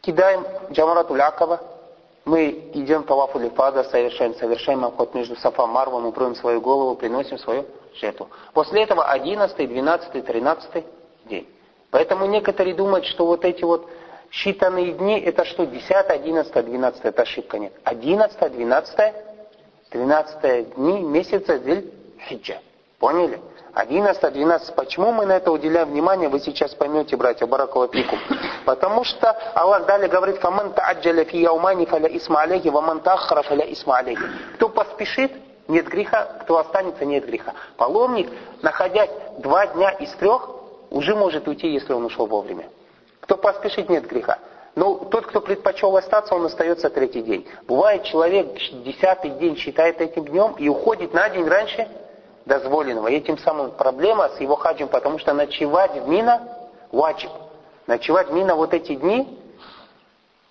Кидаем 0.02 0.46
Джамарату 0.72 1.14
Лякова, 1.14 1.62
мы 2.30 2.70
идем 2.74 3.04
лафу 3.10 3.40
лифада, 3.40 3.84
совершаем, 3.86 4.36
совершаем 4.36 4.86
обход 4.86 5.16
между 5.16 5.36
Сафа 5.38 5.66
Марвом, 5.66 6.06
укроем 6.06 6.36
свою 6.36 6.62
голову, 6.62 6.96
приносим 6.96 7.40
свою 7.40 7.66
жертву. 8.00 8.30
После 8.54 8.84
этого 8.84 9.06
11, 9.06 9.58
12, 9.58 10.26
13 10.26 10.86
день. 11.26 11.48
Поэтому 11.90 12.28
некоторые 12.28 12.76
думают, 12.76 13.06
что 13.06 13.26
вот 13.26 13.44
эти 13.46 13.64
вот 13.64 13.90
считанные 14.32 14.92
дни, 14.92 15.20
это 15.20 15.44
что, 15.44 15.66
10, 15.66 15.90
11, 15.90 16.66
12, 16.66 17.04
это 17.04 17.22
ошибка, 17.24 17.58
нет. 17.58 17.74
11, 17.84 18.52
12, 18.54 19.14
13 19.90 20.76
дни 20.76 21.00
месяца 21.02 21.58
Зиль 21.58 21.92
Хиджа. 22.28 22.60
Поняли? 23.00 23.40
11, 23.74 24.34
12. 24.34 24.76
Почему 24.76 25.12
мы 25.14 25.26
на 25.26 25.38
это 25.38 25.52
уделяем 25.52 25.90
внимание, 25.90 26.28
вы 26.28 26.40
сейчас 26.40 26.74
поймете, 26.76 27.16
братья, 27.16 27.46
баракова. 27.46 27.90
Потому 28.66 29.04
что 29.06 29.32
Аллах 29.54 29.86
далее 29.86 30.10
говорит, 30.10 30.38
«Фаман 30.38 30.74
та'аджаля 30.74 31.24
фи 31.24 31.38
яумани 31.38 31.86
фаля 31.86 32.10
исма 32.18 32.42
алейхи, 32.42 32.68
ваман 32.68 33.00
тахара 33.00 33.42
фаля 33.44 33.72
исма 33.72 34.00
алейхи». 34.00 34.24
Кто 34.56 34.70
поспешит, 34.70 35.32
нет 35.70 35.88
греха, 35.88 36.26
кто 36.42 36.58
останется, 36.58 37.06
нет 37.06 37.26
греха. 37.26 37.54
Паломник, 37.78 38.30
находясь 38.62 39.12
два 39.38 39.68
дня 39.68 39.92
из 39.92 40.12
трех, 40.14 40.50
уже 40.90 41.16
может 41.16 41.48
уйти, 41.48 41.70
если 41.70 41.94
он 41.94 42.04
ушел 42.04 42.26
вовремя. 42.26 42.66
Кто 43.22 43.38
поспешит, 43.38 43.88
нет 43.88 44.08
греха. 44.08 44.40
Но 44.76 44.96
тот, 44.96 45.28
кто 45.28 45.40
предпочел 45.40 45.96
остаться, 45.96 46.36
он 46.36 46.46
остается 46.46 46.90
третий 46.90 47.22
день. 47.22 47.48
Бывает, 47.68 48.04
человек 48.04 48.56
десятый 48.84 49.32
день 49.32 49.56
считает 49.56 50.02
этим 50.02 50.26
днем 50.26 50.56
и 50.58 50.68
уходит 50.68 51.14
на 51.14 51.30
день 51.30 51.48
раньше 51.48 51.88
дозволенного. 52.50 53.08
И 53.08 53.16
этим 53.16 53.38
самым 53.38 53.72
проблема 53.72 54.30
с 54.36 54.42
его 54.42 54.58
хаджем, 54.58 54.90
потому 54.90 55.20
что 55.20 55.34
ночевать 55.34 55.96
в 55.96 56.10
Мина 56.10 56.42
ваджиб. 56.92 57.32
Ночевать 57.88 58.30
в 58.30 58.34
Мина 58.34 58.56
вот 58.56 58.74
эти 58.74 58.96
дни 58.96 59.40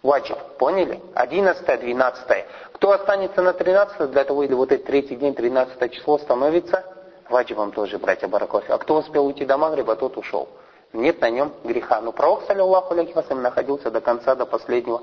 ваджиб. 0.02 0.38
Поняли? 0.59 1.02
11 1.14 1.81
12 1.81 2.47
Кто 2.73 2.93
останется 2.93 3.43
на 3.43 3.52
13 3.52 4.11
для 4.11 4.25
того, 4.25 4.45
или 4.45 4.55
вот 4.55 4.73
этот 4.73 4.87
третий 4.87 5.17
день, 5.17 5.35
13 5.35 5.93
число 5.93 6.17
становится 6.19 6.85
ваджибом 7.28 7.73
тоже, 7.73 7.99
братья 7.99 8.28
Баракофи. 8.28 8.71
А 8.71 8.78
кто 8.78 8.97
успел 8.97 9.26
уйти 9.26 9.45
до 9.45 9.59
Магриба, 9.59 9.97
тот 9.97 10.17
ушел. 10.17 10.49
Нет 10.95 11.21
на 11.21 11.28
нем 11.28 11.52
греха. 11.64 12.00
Но 12.00 12.12
пророк, 12.12 12.45
саллиллаху 12.47 12.95
алейхи 12.95 13.14
находился 13.35 13.90
до 13.90 14.00
конца, 14.00 14.35
до 14.35 14.47
последнего 14.47 15.02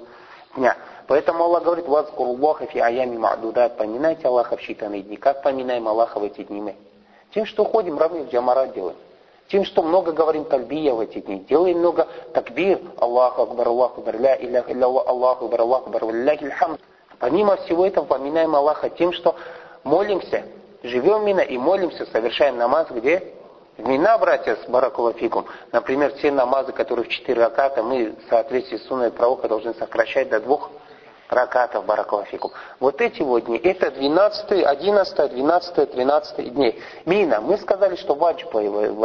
дня. 0.55 0.75
Поэтому 1.07 1.43
Аллах 1.43 1.63
говорит, 1.63 1.87
«Вазкуруллаха 1.87 2.65
фи 2.65 2.79
аями 2.79 3.17
ма'дудат». 3.17 3.77
Поминайте 3.77 4.27
Аллаха 4.27 4.57
в 4.57 4.59
считанные 4.59 5.01
дни. 5.01 5.17
Как 5.17 5.43
поминаем 5.43 5.87
Аллаха 5.87 6.19
в 6.19 6.23
эти 6.23 6.43
дни 6.43 6.61
мы? 6.61 6.75
Тем, 7.33 7.45
что 7.45 7.63
ходим, 7.63 7.97
равны 7.97 8.23
в 8.23 8.29
джамарат 8.29 8.73
делаем. 8.73 8.95
Тем, 9.47 9.63
что 9.63 9.83
много 9.83 10.11
говорим 10.11 10.45
тальбия 10.45 10.93
в 10.93 10.99
эти 10.99 11.19
дни. 11.19 11.45
Делаем 11.47 11.79
много 11.79 12.07
такбир. 12.33 12.79
Аллаху 12.97 13.43
Акбар, 13.43 13.67
Аллаху 13.67 14.01
Акбар, 14.01 14.19
ля 14.19 14.35
илях 14.35 14.69
илlallah, 14.69 15.03
Аллаху 15.05 15.45
Акбар, 15.45 15.61
Аллаху 15.61 15.85
Акбар, 15.89 16.03
лилляхи 16.05 16.49
хамд. 16.49 16.81
Помимо 17.19 17.55
всего 17.57 17.85
этого 17.85 18.05
поминаем 18.05 18.55
Аллаха 18.55 18.89
тем, 18.89 19.13
что 19.13 19.35
молимся, 19.83 20.43
живем 20.83 21.25
мина 21.25 21.41
и 21.41 21.57
молимся, 21.57 22.05
совершаем 22.07 22.57
намаз 22.57 22.87
где? 22.89 23.33
В 23.77 23.85
Мина, 23.85 24.17
братья, 24.17 24.55
с 24.55 24.69
Баракулафикум, 24.69 25.47
например, 25.73 26.13
все 26.15 26.31
намазы, 26.31 26.71
которые 26.71 27.05
в 27.05 27.09
четыре 27.09 27.41
раката, 27.41 27.83
мы 27.83 28.15
в 28.25 28.29
соответствии 28.29 28.77
с 28.77 28.87
сунной 28.87 29.11
пророка 29.11 29.49
должны 29.49 29.73
сокращать 29.73 30.29
до 30.29 30.39
двух 30.39 30.71
ракатов 31.27 31.85
баракалафикум. 31.85 32.51
Вот 32.79 33.01
эти 33.01 33.21
вот 33.21 33.45
дни, 33.45 33.57
это 33.57 33.91
12, 33.91 34.63
11, 34.63 35.31
12, 35.31 35.91
13 35.91 36.53
дней. 36.53 36.81
Мина, 37.05 37.41
мы 37.41 37.57
сказали, 37.57 37.97
что 37.97 38.15
ваджба 38.15 38.61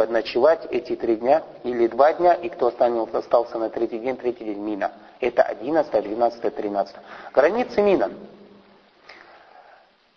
ночевать 0.07 0.65
эти 0.71 0.95
три 0.95 1.17
дня 1.17 1.43
или 1.63 1.87
два 1.87 2.13
дня, 2.13 2.33
и 2.35 2.47
кто 2.47 2.67
останется, 2.67 3.17
остался 3.17 3.57
на 3.57 3.69
третий 3.69 3.99
день, 3.99 4.15
третий 4.15 4.45
день 4.45 4.59
мина. 4.59 4.93
Это 5.19 5.43
11, 5.43 5.91
12, 5.91 6.55
13. 6.55 6.95
Границы 7.33 7.81
мина. 7.81 8.09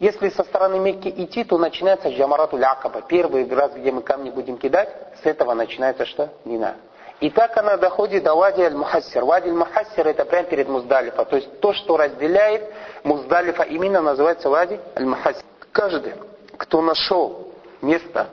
Если 0.05 0.29
со 0.29 0.45
стороны 0.45 0.79
Мекки 0.79 1.09
идти, 1.09 1.45
то 1.45 1.57
начинается 1.57 2.11
Джамарату 2.11 2.59
Лякаба. 2.59 3.01
Первый 3.09 3.49
раз, 3.49 3.73
где 3.73 3.91
мы 3.91 4.03
камни 4.03 4.29
будем 4.29 4.59
кидать, 4.59 4.91
с 5.23 5.25
этого 5.25 5.55
начинается 5.55 6.05
что? 6.05 6.29
Мина. 6.45 6.77
И 7.21 7.31
так 7.31 7.57
она 7.57 7.79
доходит 7.79 8.23
до 8.23 8.35
Вади 8.35 8.61
Аль-Мухассир. 8.61 9.25
Вади 9.25 9.49
Аль-Мухассир 9.49 10.07
это 10.07 10.27
прямо 10.27 10.47
перед 10.47 10.69
Муздалифа. 10.69 11.25
То 11.25 11.37
есть 11.37 11.59
то, 11.59 11.73
что 11.73 11.97
разделяет 11.97 12.71
Муздалифа, 13.03 13.63
именно 13.63 14.03
называется 14.03 14.51
Вади 14.51 14.79
Аль-Мухассир. 14.95 15.43
Каждый, 15.73 16.13
кто 16.59 16.83
нашел 16.83 17.55
место, 17.81 18.27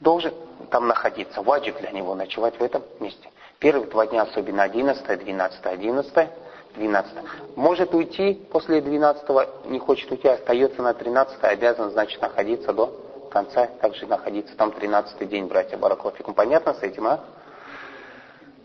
должен 0.00 0.32
там 0.70 0.86
находиться. 0.86 1.42
Ваджиб 1.42 1.76
для 1.80 1.90
него 1.90 2.14
ночевать 2.14 2.58
в 2.58 2.62
этом 2.62 2.82
месте. 3.00 3.28
Первые 3.58 3.90
два 3.90 4.06
дня, 4.06 4.22
особенно 4.22 4.62
11, 4.62 5.18
12, 5.18 5.66
11, 5.66 6.28
12. 6.74 7.12
Может 7.56 7.94
уйти 7.94 8.34
после 8.50 8.80
12, 8.80 9.24
не 9.66 9.78
хочет 9.78 10.10
уйти, 10.10 10.28
остается 10.28 10.82
на 10.82 10.94
13, 10.94 11.42
обязан, 11.42 11.90
значит, 11.90 12.20
находиться 12.20 12.72
до 12.72 12.92
конца, 13.30 13.66
также 13.80 14.06
находиться 14.06 14.56
там 14.56 14.72
13 14.72 15.28
день, 15.28 15.46
братья 15.46 15.76
Бараклафикум. 15.76 16.34
Понятно 16.34 16.74
с 16.74 16.82
этим, 16.82 17.06
а? 17.06 17.20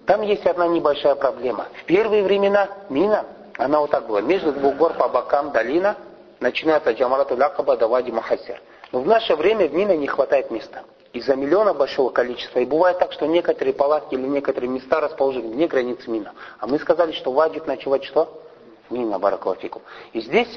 Там 0.05 0.21
есть 0.21 0.45
одна 0.45 0.67
небольшая 0.67 1.15
проблема. 1.15 1.67
В 1.81 1.85
первые 1.85 2.23
времена 2.23 2.67
мина, 2.89 3.25
она 3.57 3.79
вот 3.79 3.91
так 3.91 4.07
была, 4.07 4.21
между 4.21 4.51
двух 4.51 4.75
гор 4.75 4.93
по 4.93 5.07
бокам 5.07 5.51
долина, 5.51 5.95
начинается 6.39 6.91
Джамарату 6.91 7.35
Лякаба 7.35 7.77
до 7.77 7.87
Вади 7.87 8.11
Махасир. 8.11 8.61
Но 8.91 9.01
в 9.01 9.07
наше 9.07 9.35
время 9.35 9.67
в 9.67 9.73
Мина 9.73 9.95
не 9.95 10.07
хватает 10.07 10.49
места. 10.49 10.83
Из-за 11.11 11.35
миллиона 11.35 11.73
большого 11.73 12.11
количества. 12.11 12.59
И 12.59 12.65
бывает 12.65 12.99
так, 12.99 13.11
что 13.13 13.25
некоторые 13.25 13.73
палатки 13.73 14.13
или 14.13 14.27
некоторые 14.27 14.69
места 14.69 14.99
расположены 14.99 15.49
вне 15.49 15.67
границ 15.67 16.05
Мина. 16.07 16.33
А 16.59 16.67
мы 16.67 16.77
сказали, 16.79 17.11
что 17.13 17.31
ваджиб 17.31 17.65
ночевать 17.65 18.03
что? 18.03 18.41
Мина, 18.89 19.17
Баракалафику. 19.19 19.81
И 20.13 20.21
здесь 20.21 20.55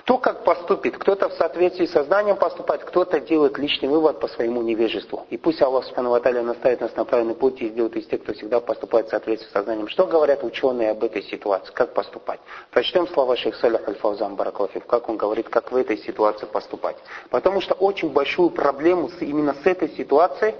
Кто 0.00 0.16
как 0.16 0.44
поступит, 0.44 0.96
кто-то 0.96 1.28
в 1.28 1.34
соответствии 1.34 1.84
с 1.84 1.92
сознанием 1.92 2.36
поступает, 2.36 2.84
кто-то 2.84 3.20
делает 3.20 3.58
личный 3.58 3.86
вывод 3.86 4.18
по 4.18 4.28
своему 4.28 4.62
невежеству. 4.62 5.26
И 5.28 5.36
пусть 5.36 5.60
Аллах 5.60 5.84
Субхану 5.84 6.08
Ваталя 6.08 6.42
наставит 6.42 6.80
нас 6.80 6.96
на 6.96 7.04
правильный 7.04 7.34
путь 7.34 7.60
и 7.60 7.68
сделает 7.68 7.94
из 7.96 8.06
тех, 8.06 8.22
кто 8.22 8.32
всегда 8.32 8.60
поступает 8.60 9.08
в 9.08 9.10
соответствии 9.10 9.50
с 9.50 9.52
сознанием. 9.52 9.88
Что 9.88 10.06
говорят 10.06 10.42
ученые 10.42 10.92
об 10.92 11.04
этой 11.04 11.22
ситуации, 11.22 11.70
как 11.74 11.92
поступать? 11.92 12.40
Прочтем 12.70 13.08
слова 13.08 13.36
шейх 13.36 13.54
Салях 13.56 13.86
Аль-Фаузан 13.86 14.36
Баракалфив, 14.36 14.86
как 14.86 15.06
он 15.10 15.18
говорит, 15.18 15.50
как 15.50 15.70
в 15.70 15.76
этой 15.76 15.98
ситуации 15.98 16.46
поступать. 16.46 16.96
Потому 17.28 17.60
что 17.60 17.74
очень 17.74 18.08
большую 18.08 18.48
проблему 18.50 19.10
именно 19.20 19.54
с 19.62 19.66
этой 19.66 19.90
ситуацией 19.90 20.54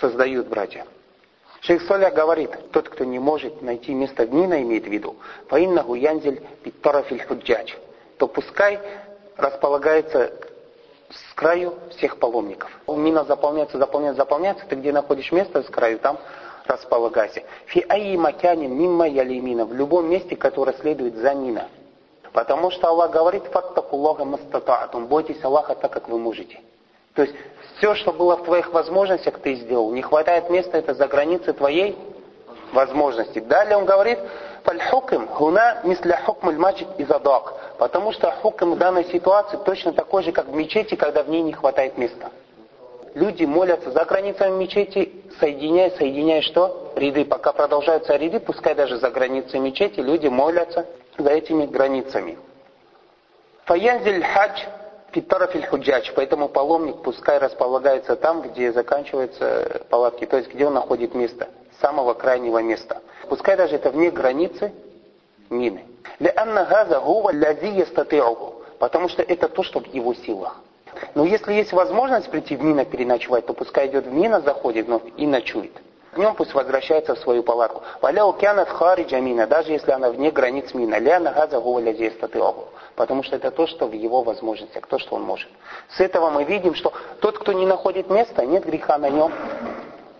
создают 0.00 0.46
братья. 0.46 0.86
Шейх 1.60 1.82
Салях 1.82 2.14
говорит, 2.14 2.50
тот, 2.72 2.88
кто 2.88 3.04
не 3.04 3.18
может 3.18 3.60
найти 3.60 3.92
место 3.92 4.24
в 4.24 4.30
имеет 4.30 4.84
в 4.84 4.90
виду, 4.90 5.16
«Фаиннаху 5.48 5.94
янзель 5.94 6.40
питтарафиль 6.62 7.22
худжач», 7.26 7.76
то 8.20 8.28
пускай 8.28 8.78
располагается 9.38 10.30
с 11.08 11.34
краю 11.34 11.72
всех 11.96 12.18
паломников. 12.18 12.70
Мина 12.86 13.24
заполняется, 13.24 13.78
заполняется, 13.78 14.20
заполняется. 14.22 14.66
Ты 14.66 14.76
где 14.76 14.92
находишь 14.92 15.32
место 15.32 15.62
с 15.62 15.66
краю, 15.66 15.98
там 15.98 16.18
располагайся. 16.66 17.42
Фи 17.64 17.82
аи 17.88 18.14
макянин 18.18 18.76
мимма 18.76 19.08
ялимина. 19.08 19.64
В 19.64 19.72
любом 19.72 20.10
месте, 20.10 20.36
которое 20.36 20.74
следует 20.74 21.16
за 21.16 21.32
мина. 21.32 21.68
Потому 22.34 22.70
что 22.70 22.88
Аллах 22.88 23.10
говорит, 23.10 23.44
фаттакуллаха 23.44 24.26
мастатаатум. 24.26 25.06
Бойтесь 25.06 25.42
Аллаха 25.42 25.74
так, 25.74 25.90
как 25.90 26.06
вы 26.10 26.18
можете. 26.18 26.60
То 27.14 27.22
есть, 27.22 27.34
все, 27.78 27.94
что 27.94 28.12
было 28.12 28.36
в 28.36 28.44
твоих 28.44 28.70
возможностях, 28.70 29.38
ты 29.38 29.54
сделал. 29.54 29.90
Не 29.92 30.02
хватает 30.02 30.50
места, 30.50 30.76
это 30.76 30.92
за 30.92 31.08
границей 31.08 31.54
твоей 31.54 31.96
возможности. 32.72 33.38
Далее 33.38 33.78
он 33.78 33.86
говорит, 33.86 34.18
Фальхукм 34.64 35.26
хуна 35.28 35.80
мисля 35.84 36.20
хукм 36.24 36.54
мачит 36.58 36.88
изадак. 36.98 37.54
Потому 37.78 38.12
что 38.12 38.30
хукм 38.42 38.72
в 38.72 38.78
данной 38.78 39.04
ситуации 39.06 39.58
точно 39.64 39.92
такой 39.92 40.22
же, 40.22 40.32
как 40.32 40.46
в 40.46 40.54
мечети, 40.54 40.94
когда 40.96 41.22
в 41.22 41.28
ней 41.28 41.42
не 41.42 41.52
хватает 41.52 41.96
места. 41.96 42.30
Люди 43.14 43.44
молятся 43.44 43.90
за 43.90 44.04
границами 44.04 44.56
мечети, 44.56 45.24
соединяя, 45.40 45.90
соединяя 45.90 46.42
что? 46.42 46.92
Ряды. 46.94 47.24
Пока 47.24 47.52
продолжаются 47.52 48.16
ряды, 48.16 48.38
пускай 48.38 48.74
даже 48.74 48.98
за 48.98 49.10
границей 49.10 49.58
мечети, 49.60 50.00
люди 50.00 50.28
молятся 50.28 50.86
за 51.18 51.30
этими 51.30 51.66
границами. 51.66 52.38
Фаянзиль 53.64 54.22
хадж 54.22 54.60
фитарафиль 55.12 55.66
худжач. 55.66 56.12
Поэтому 56.14 56.48
паломник 56.48 57.02
пускай 57.02 57.38
располагается 57.38 58.14
там, 58.14 58.42
где 58.42 58.72
заканчиваются 58.72 59.82
палатки, 59.88 60.26
то 60.26 60.36
есть 60.36 60.52
где 60.52 60.66
он 60.66 60.74
находит 60.74 61.14
место 61.14 61.48
самого 61.80 62.14
крайнего 62.14 62.62
места. 62.62 63.02
Пускай 63.28 63.56
даже 63.56 63.76
это 63.76 63.90
вне 63.90 64.10
границы 64.10 64.72
мины. 65.48 65.84
Потому 68.78 69.08
что 69.08 69.22
это 69.22 69.48
то, 69.48 69.62
что 69.62 69.80
в 69.80 69.86
его 69.86 70.14
силах. 70.14 70.60
Но 71.14 71.24
если 71.24 71.52
есть 71.52 71.72
возможность 71.72 72.30
прийти 72.30 72.56
в 72.56 72.62
мина 72.62 72.84
переночевать, 72.84 73.46
то 73.46 73.52
пускай 73.52 73.86
идет 73.88 74.06
в 74.06 74.12
мина, 74.12 74.40
заходит 74.40 74.86
вновь 74.86 75.02
и 75.16 75.26
ночует. 75.26 75.72
Днем 76.14 76.34
пусть 76.34 76.54
возвращается 76.54 77.14
в 77.14 77.18
свою 77.20 77.44
палатку. 77.44 77.82
Валя 78.00 78.24
укянат 78.24 78.68
хариджа 78.68 79.20
мина, 79.20 79.46
даже 79.46 79.70
если 79.70 79.92
она 79.92 80.10
вне 80.10 80.32
границ 80.32 80.74
мина. 80.74 80.98
Ляна 80.98 81.30
газа 81.30 81.60
гуаля 81.60 81.94
Потому 82.96 83.22
что 83.22 83.36
это 83.36 83.52
то, 83.52 83.68
что 83.68 83.86
в 83.86 83.92
его 83.92 84.22
возможностях, 84.22 84.86
то, 84.88 84.98
что 84.98 85.14
он 85.14 85.22
может. 85.22 85.48
С 85.90 86.00
этого 86.00 86.30
мы 86.30 86.42
видим, 86.42 86.74
что 86.74 86.92
тот, 87.20 87.38
кто 87.38 87.52
не 87.52 87.64
находит 87.64 88.10
места, 88.10 88.44
нет 88.44 88.64
греха 88.66 88.98
на 88.98 89.08
нем 89.08 89.32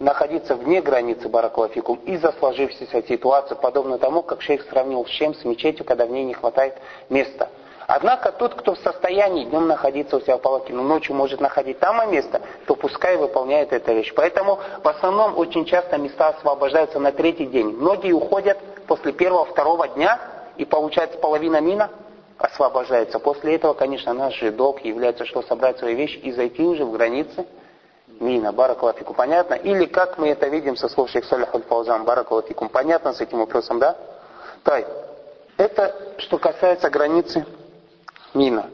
находиться 0.00 0.56
вне 0.56 0.80
границы 0.80 1.28
Баракулафикум 1.28 2.00
из-за 2.06 2.32
сложившейся 2.32 3.02
ситуации, 3.06 3.54
подобно 3.54 3.98
тому, 3.98 4.22
как 4.22 4.42
шейх 4.42 4.62
сравнил 4.68 5.06
с 5.06 5.10
чем? 5.10 5.34
С 5.34 5.44
мечетью, 5.44 5.84
когда 5.84 6.06
в 6.06 6.10
ней 6.10 6.24
не 6.24 6.34
хватает 6.34 6.74
места. 7.08 7.48
Однако 7.86 8.32
тот, 8.32 8.54
кто 8.54 8.74
в 8.74 8.78
состоянии 8.78 9.44
днем 9.44 9.66
находиться 9.66 10.16
у 10.16 10.20
себя 10.20 10.36
в 10.36 10.40
палатке, 10.40 10.72
но 10.72 10.82
ночью 10.82 11.14
может 11.14 11.40
находить 11.40 11.80
там 11.80 12.10
место, 12.10 12.40
то 12.66 12.76
пускай 12.76 13.16
выполняет 13.16 13.72
эту 13.72 13.92
вещь. 13.92 14.12
Поэтому 14.14 14.60
в 14.82 14.88
основном 14.88 15.36
очень 15.36 15.64
часто 15.64 15.98
места 15.98 16.28
освобождаются 16.28 17.00
на 17.00 17.12
третий 17.12 17.46
день. 17.46 17.66
Многие 17.66 18.12
уходят 18.12 18.58
после 18.86 19.12
первого, 19.12 19.44
второго 19.44 19.88
дня, 19.88 20.20
и 20.56 20.64
получается 20.64 21.18
половина 21.18 21.60
мина 21.60 21.90
освобождается. 22.38 23.18
После 23.18 23.56
этого, 23.56 23.74
конечно, 23.74 24.14
наш 24.14 24.38
же 24.38 24.52
долг 24.52 24.84
является, 24.84 25.26
что 25.26 25.42
собрать 25.42 25.78
свои 25.78 25.94
вещи 25.94 26.16
и 26.18 26.30
зайти 26.30 26.62
уже 26.62 26.84
в 26.84 26.92
границы 26.92 27.44
Мина, 28.18 28.52
баракалафику, 28.52 29.14
понятно? 29.14 29.54
Или 29.54 29.86
как 29.86 30.18
мы 30.18 30.28
это 30.28 30.48
видим 30.48 30.76
со 30.76 30.88
слов 30.88 31.10
Шейх 31.10 31.24
Салих 31.24 31.54
Аль-Фаузан, 31.54 32.04
баракалафикум, 32.04 32.68
понятно 32.68 33.12
с 33.12 33.20
этим 33.20 33.38
вопросом, 33.38 33.78
да? 33.78 33.96
Тай. 34.64 34.86
Это 35.56 36.14
что 36.18 36.38
касается 36.38 36.90
границы 36.90 37.46
мина. 38.34 38.70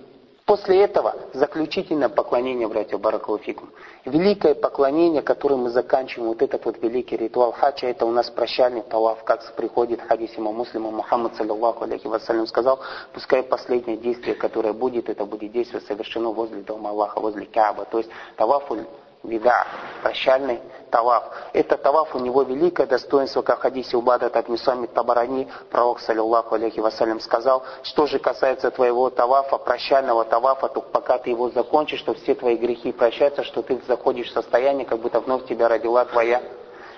После 0.47 0.85
этого 0.85 1.17
заключительное 1.33 2.09
поклонение, 2.09 2.69
братья 2.69 2.97
Баракалуфикум. 2.99 3.71
Великое 4.05 4.55
поклонение, 4.55 5.21
которое 5.21 5.57
мы 5.57 5.71
заканчиваем, 5.71 6.29
вот 6.29 6.41
этот 6.41 6.65
вот 6.65 6.81
великий 6.81 7.17
ритуал 7.17 7.51
хача, 7.51 7.89
это 7.89 8.07
у 8.07 8.13
нас 8.13 8.31
прощальный 8.31 8.83
талав, 8.83 9.25
как 9.25 9.57
приходит 9.57 10.01
в 10.01 10.07
хадисе 10.07 10.41
муслима 10.41 10.93
Мухаммад, 10.93 11.35
саллиллаху 11.35 11.83
алейхи 11.83 12.07
вассалям, 12.07 12.47
сказал, 12.47 12.79
пускай 13.13 13.43
последнее 13.43 13.97
действие, 13.97 14.37
которое 14.37 14.73
будет, 14.73 15.09
это 15.09 15.25
будет 15.25 15.51
действие 15.51 15.81
совершено 15.81 16.31
возле 16.31 16.63
дома 16.63 16.91
Аллаха, 16.91 17.19
возле 17.19 17.47
Кааба. 17.47 17.85
То 17.87 17.99
есть 17.99 18.11
талафуль 18.37 18.85
вида, 19.27 19.67
прощальный 20.03 20.61
таваф. 20.91 21.25
Это 21.53 21.77
таваф 21.77 22.15
у 22.15 22.19
него 22.19 22.43
великое 22.43 22.87
достоинство, 22.87 23.43
как 23.43 23.59
в 23.59 23.63
хадисе 23.63 23.97
Убада 23.97 24.31
Табмисами 24.31 24.87
Табарани, 24.87 25.49
пророк, 25.71 26.01
саллиллаху 26.01 26.55
алейхи 26.55 26.81
вассалям, 26.81 27.21
сказал, 27.21 27.63
что 27.83 28.07
же 28.07 28.19
касается 28.19 28.71
твоего 28.71 29.11
тавафа, 29.11 29.59
прощального 29.59 30.25
тавафа, 30.25 30.69
то 30.69 30.81
пока 30.81 31.19
ты 31.19 31.31
его 31.31 31.51
закончишь, 31.51 32.03
то 32.03 32.15
все 32.15 32.35
твои 32.35 32.57
грехи 32.57 32.93
прощаются, 32.93 33.43
что 33.45 33.63
ты 33.63 33.81
заходишь 33.87 34.29
в 34.29 34.33
состояние, 34.33 34.87
как 34.87 35.01
будто 35.01 35.21
вновь 35.21 35.47
тебя 35.47 35.69
родила 35.69 36.05
твоя 36.05 36.43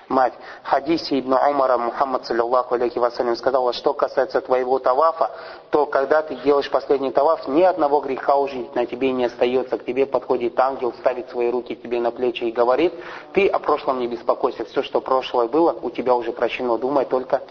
мать. 0.09 0.33
Хадисе 0.63 1.19
Ибн 1.19 1.33
Умара 1.33 1.77
Мухаммад, 1.77 2.25
саллиллаху 2.25 2.75
алейхи 2.75 2.97
вассалям, 2.99 3.35
сказал, 3.35 3.71
что 3.73 3.93
касается 3.93 4.41
твоего 4.41 4.79
тавафа, 4.79 5.31
то 5.69 5.85
когда 5.85 6.21
ты 6.21 6.35
делаешь 6.35 6.69
последний 6.69 7.11
таваф, 7.11 7.47
ни 7.47 7.61
одного 7.61 8.01
греха 8.01 8.35
уже 8.35 8.67
на 8.73 8.85
тебе 8.85 9.11
не 9.11 9.25
остается. 9.25 9.77
К 9.77 9.85
тебе 9.85 10.05
подходит 10.05 10.59
ангел, 10.59 10.93
ставит 10.93 11.29
свои 11.29 11.49
руки 11.49 11.75
тебе 11.75 11.99
на 11.99 12.11
плечи 12.11 12.43
и 12.43 12.51
говорит, 12.51 12.93
ты 13.33 13.47
о 13.47 13.59
прошлом 13.59 13.99
не 13.99 14.07
беспокойся, 14.07 14.65
все, 14.65 14.83
что 14.83 14.99
прошлое 15.01 15.47
было, 15.47 15.77
у 15.81 15.89
тебя 15.89 16.15
уже 16.15 16.31
прощено, 16.31 16.77
думай 16.77 17.05
только 17.05 17.41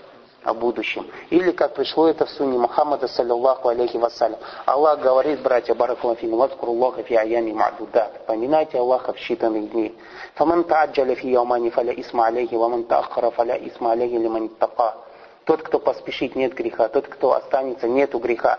о 0.44 0.54
будущем. 0.54 1.06
Или 1.30 1.50
как 1.52 1.74
пришло 1.74 2.08
это 2.08 2.24
в 2.26 2.30
суне 2.30 2.58
Мухаммада, 2.58 3.08
саллиллаху 3.08 3.68
алейхи 3.68 3.96
вассалям. 3.96 4.38
Аллах 4.66 5.00
говорит, 5.00 5.42
братья, 5.42 5.74
баракулафин, 5.74 6.34
ваткуруллаха 6.36 7.02
фи 7.02 7.14
аями 7.14 7.52
мa'дудат. 7.52 8.26
Поминайте 8.26 8.78
Аллаха 8.78 9.12
в 9.12 9.16
считанных 9.16 9.70
дней. 9.70 9.98
Фаман 10.34 10.64
та'аджаля 10.64 11.14
фи 11.14 11.28
яумани 11.28 11.70
фаля 11.70 11.92
исма 11.92 12.26
алейхи, 12.26 12.54
ваман 12.54 12.84
та'ахара 12.84 13.30
фаля 13.30 13.56
исма 13.56 13.92
алейхи 13.92 14.14
лиман. 14.14 14.50
Тот, 15.44 15.62
кто 15.62 15.78
поспешит, 15.78 16.36
нет 16.36 16.54
греха. 16.54 16.88
Тот, 16.88 17.08
кто 17.08 17.32
останется, 17.32 17.88
нету 17.88 18.18
греха. 18.18 18.58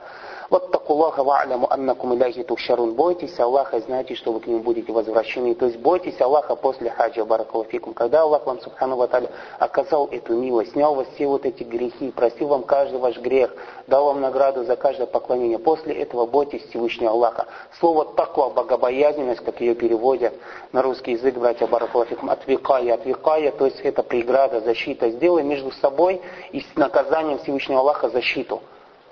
Ваттакуллаха 0.50 1.24
ва'ляму 1.24 1.68
аннакум 1.70 2.16
иляхи 2.16 2.44
тухшарун. 2.44 2.94
Бойтесь 2.96 3.40
Аллаха 3.40 3.78
и 3.78 3.82
знайте, 3.82 4.16
что 4.16 4.32
вы 4.32 4.40
к 4.40 4.48
нему 4.48 4.62
будете 4.62 4.92
возвращены. 4.92 5.54
То 5.54 5.68
есть 5.68 5.78
бойтесь 5.78 6.20
Аллаха 6.20 6.56
после 6.56 6.90
хаджа, 6.90 7.24
баракалафикум. 7.24 7.94
Когда 7.94 8.24
Аллах 8.24 8.48
вам, 8.48 8.60
субхану 8.60 8.96
ваталя, 8.96 9.30
оказал 9.60 10.08
эту 10.08 10.34
милость, 10.34 10.72
снял 10.72 10.96
вас 10.96 11.08
все 11.14 11.28
вот 11.28 11.46
эти 11.46 11.62
грехи, 11.62 12.10
простил 12.10 12.48
вам 12.48 12.64
каждый 12.64 13.00
ваш 13.00 13.20
грех, 13.20 13.54
дал 13.86 14.06
вам 14.06 14.22
награду 14.22 14.64
за 14.64 14.76
каждое 14.76 15.06
поклонение. 15.06 15.60
После 15.60 15.94
этого 15.94 16.26
бойтесь 16.26 16.64
Всевышнего 16.70 17.12
Аллаха. 17.12 17.46
Слово 17.80 18.06
таква, 18.06 18.50
богобоязненность, 18.50 19.42
как 19.42 19.62
ее 19.62 19.76
переводят 19.76 20.34
на 20.72 20.82
русский 20.82 21.12
язык, 21.12 21.36
братья 21.36 21.68
баракалафикум, 21.68 22.32
отвекая, 22.32 22.96
отвекая, 22.96 23.52
то 23.52 23.66
есть 23.66 23.80
это 23.82 24.02
преграда, 24.02 24.62
защита. 24.62 25.12
Сделай 25.12 25.44
между 25.44 25.72
собой 25.74 26.22
и 26.52 26.62
с 26.62 26.76
наказанием 26.76 27.38
Всевышнего 27.38 27.82
Аллаха 27.82 28.10
защиту. 28.10 28.62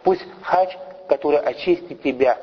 Пусть 0.03 0.25
хадж 0.41 0.73
который 1.07 1.39
очистит 1.39 2.01
тебя, 2.01 2.37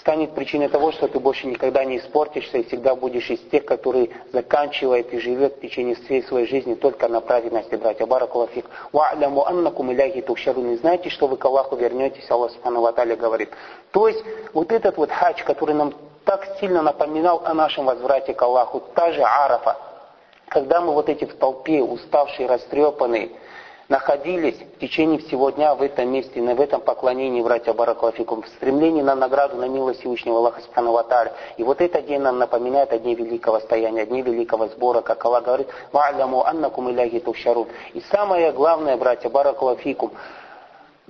станет 0.00 0.34
причиной 0.34 0.68
того, 0.68 0.92
что 0.92 1.08
ты 1.08 1.18
больше 1.18 1.46
никогда 1.46 1.84
не 1.84 1.98
испортишься 1.98 2.58
и 2.58 2.64
всегда 2.64 2.94
будешь 2.94 3.30
из 3.30 3.40
тех, 3.50 3.64
которые 3.64 4.10
заканчивает 4.32 5.12
и 5.14 5.18
живет 5.18 5.56
в 5.56 5.60
течение 5.60 5.94
всей 5.94 6.22
своей 6.24 6.46
жизни 6.46 6.74
только 6.74 7.08
на 7.08 7.20
праведности, 7.20 7.76
братья. 7.76 8.04
Баракалафик. 8.04 8.66
Ва'ляму 8.92 9.46
аннакум 9.46 9.92
иляхи 9.92 10.20
тухшарун. 10.20 10.72
И 10.72 10.76
знаете, 10.76 11.10
что 11.10 11.26
вы 11.26 11.36
к 11.36 11.44
Аллаху 11.44 11.76
вернетесь, 11.76 12.30
Аллах 12.30 12.50
Субхану 12.52 12.80
Ваталя 12.82 13.16
говорит. 13.16 13.50
То 13.92 14.08
есть, 14.08 14.22
вот 14.52 14.72
этот 14.72 14.96
вот 14.96 15.10
хадж, 15.10 15.42
который 15.44 15.74
нам 15.74 15.94
так 16.24 16.56
сильно 16.58 16.82
напоминал 16.82 17.42
о 17.44 17.54
нашем 17.54 17.84
возврате 17.84 18.34
к 18.34 18.42
Аллаху, 18.42 18.82
та 18.94 19.12
же 19.12 19.22
Арафа, 19.22 19.76
когда 20.48 20.80
мы 20.80 20.92
вот 20.92 21.08
эти 21.08 21.24
в 21.24 21.34
толпе, 21.34 21.82
уставшие, 21.82 22.46
растрепанные, 22.46 23.30
находились 23.88 24.56
в 24.76 24.78
течение 24.78 25.18
всего 25.18 25.50
дня 25.50 25.74
в 25.74 25.82
этом 25.82 26.10
месте, 26.10 26.40
в 26.40 26.60
этом 26.60 26.80
поклонении, 26.80 27.42
братья 27.42 27.72
Баракалафикум, 27.72 28.42
в 28.42 28.48
стремлении 28.48 29.02
на 29.02 29.14
награду, 29.14 29.56
на 29.56 29.68
милость 29.68 30.00
Всевышнего 30.00 30.38
Аллаха 30.38 30.60
Субхану 30.62 30.98
И 31.56 31.64
вот 31.64 31.80
этот 31.80 32.06
день 32.06 32.20
нам 32.20 32.38
напоминает 32.38 32.92
о 32.92 32.98
дне 32.98 33.14
великого 33.14 33.60
стояния, 33.60 34.02
о 34.02 34.06
дне 34.06 34.22
великого 34.22 34.68
сбора, 34.68 35.00
как 35.00 35.24
Аллах 35.24 35.44
говорит, 35.44 35.68
«Ва'ляму 35.92 36.44
аннакум 36.46 36.90
иляхи 36.90 37.20
тухшарун». 37.20 37.68
И 37.92 38.00
самое 38.10 38.52
главное, 38.52 38.96
братья 38.96 39.28
Баракалафикум, 39.28 40.12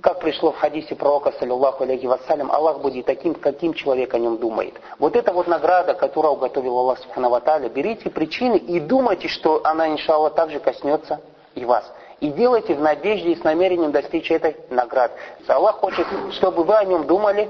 как 0.01 0.19
пришло 0.19 0.51
в 0.51 0.57
хадисе 0.57 0.93
пророка, 0.95 1.31
саллиллаху 1.39 1.83
алейхи 1.83 2.05
вассалям, 2.05 2.51
Аллах 2.51 2.79
будет 2.79 3.05
таким, 3.05 3.33
каким 3.33 3.73
человек 3.73 4.13
о 4.13 4.19
нем 4.19 4.37
думает. 4.37 4.75
Вот 4.99 5.15
это 5.15 5.31
вот 5.31 5.47
награда, 5.47 5.93
которую 5.93 6.33
уготовил 6.33 6.77
Аллах 6.77 6.99
Субхану 6.99 7.29
Ваталя. 7.29 7.69
Берите 7.69 8.09
причины 8.09 8.57
и 8.57 8.79
думайте, 8.79 9.29
что 9.29 9.61
она, 9.63 9.87
иншаллах, 9.87 10.35
также 10.35 10.59
коснется 10.59 11.21
и 11.55 11.63
вас. 11.63 11.91
И 12.19 12.29
делайте 12.29 12.75
в 12.75 12.81
надежде 12.81 13.33
и 13.33 13.35
с 13.35 13.43
намерением 13.43 13.91
достичь 13.91 14.31
этой 14.31 14.55
награды. 14.69 15.13
Аллах 15.47 15.77
хочет, 15.77 16.07
чтобы 16.31 16.63
вы 16.63 16.75
о 16.75 16.83
нем 16.85 17.05
думали 17.05 17.49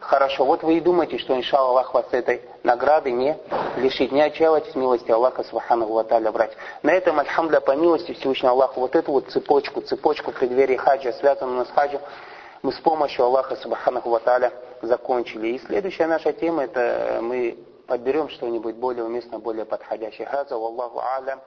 хорошо. 0.00 0.44
Вот 0.44 0.62
вы 0.62 0.78
и 0.78 0.80
думаете, 0.80 1.18
что, 1.18 1.36
иншаллах, 1.36 1.68
Аллах 1.68 1.94
вас 1.94 2.06
этой 2.12 2.42
награды 2.62 3.10
не 3.10 3.36
лишит. 3.76 4.12
Не 4.12 4.22
отчаивайтесь 4.22 4.74
милости 4.74 5.10
Аллаха, 5.10 5.42
Субхану 5.44 5.86
Ваталя, 5.86 6.30
брать. 6.32 6.52
На 6.82 6.92
этом, 6.92 7.18
альхамдля, 7.18 7.60
по 7.60 7.76
милости 7.76 8.12
Всевышнего 8.12 8.52
Аллаха, 8.52 8.78
вот 8.78 8.94
эту 8.94 9.12
вот 9.12 9.28
цепочку, 9.30 9.80
цепочку 9.82 10.32
преддверии 10.32 10.76
хаджа, 10.76 11.12
связанную 11.12 11.66
с 11.66 11.70
хаджем, 11.70 12.00
мы 12.62 12.72
с 12.72 12.78
помощью 12.80 13.24
Аллаха, 13.24 13.56
Субхану 13.56 14.00
Ваталя, 14.04 14.52
закончили. 14.82 15.48
И 15.48 15.58
следующая 15.58 16.06
наша 16.06 16.32
тема, 16.32 16.64
это 16.64 17.18
мы 17.22 17.58
подберем 17.86 18.28
что-нибудь 18.28 18.76
более 18.76 19.04
уместно, 19.04 19.38
более 19.38 19.64
подходящее. 19.64 20.26
Хаза, 20.26 20.54
Аллаху 20.54 21.00
алям. 21.00 21.40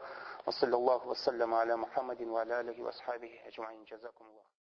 وصلى 0.47 0.75
الله 0.75 1.07
وسلم 1.07 1.53
على 1.53 1.75
محمد 1.75 2.21
وعلى 2.21 2.59
آله 2.59 2.81
وأصحابه 2.83 3.39
أجمعين. 3.47 3.83
جزاكم 3.83 4.25
الله. 4.25 4.58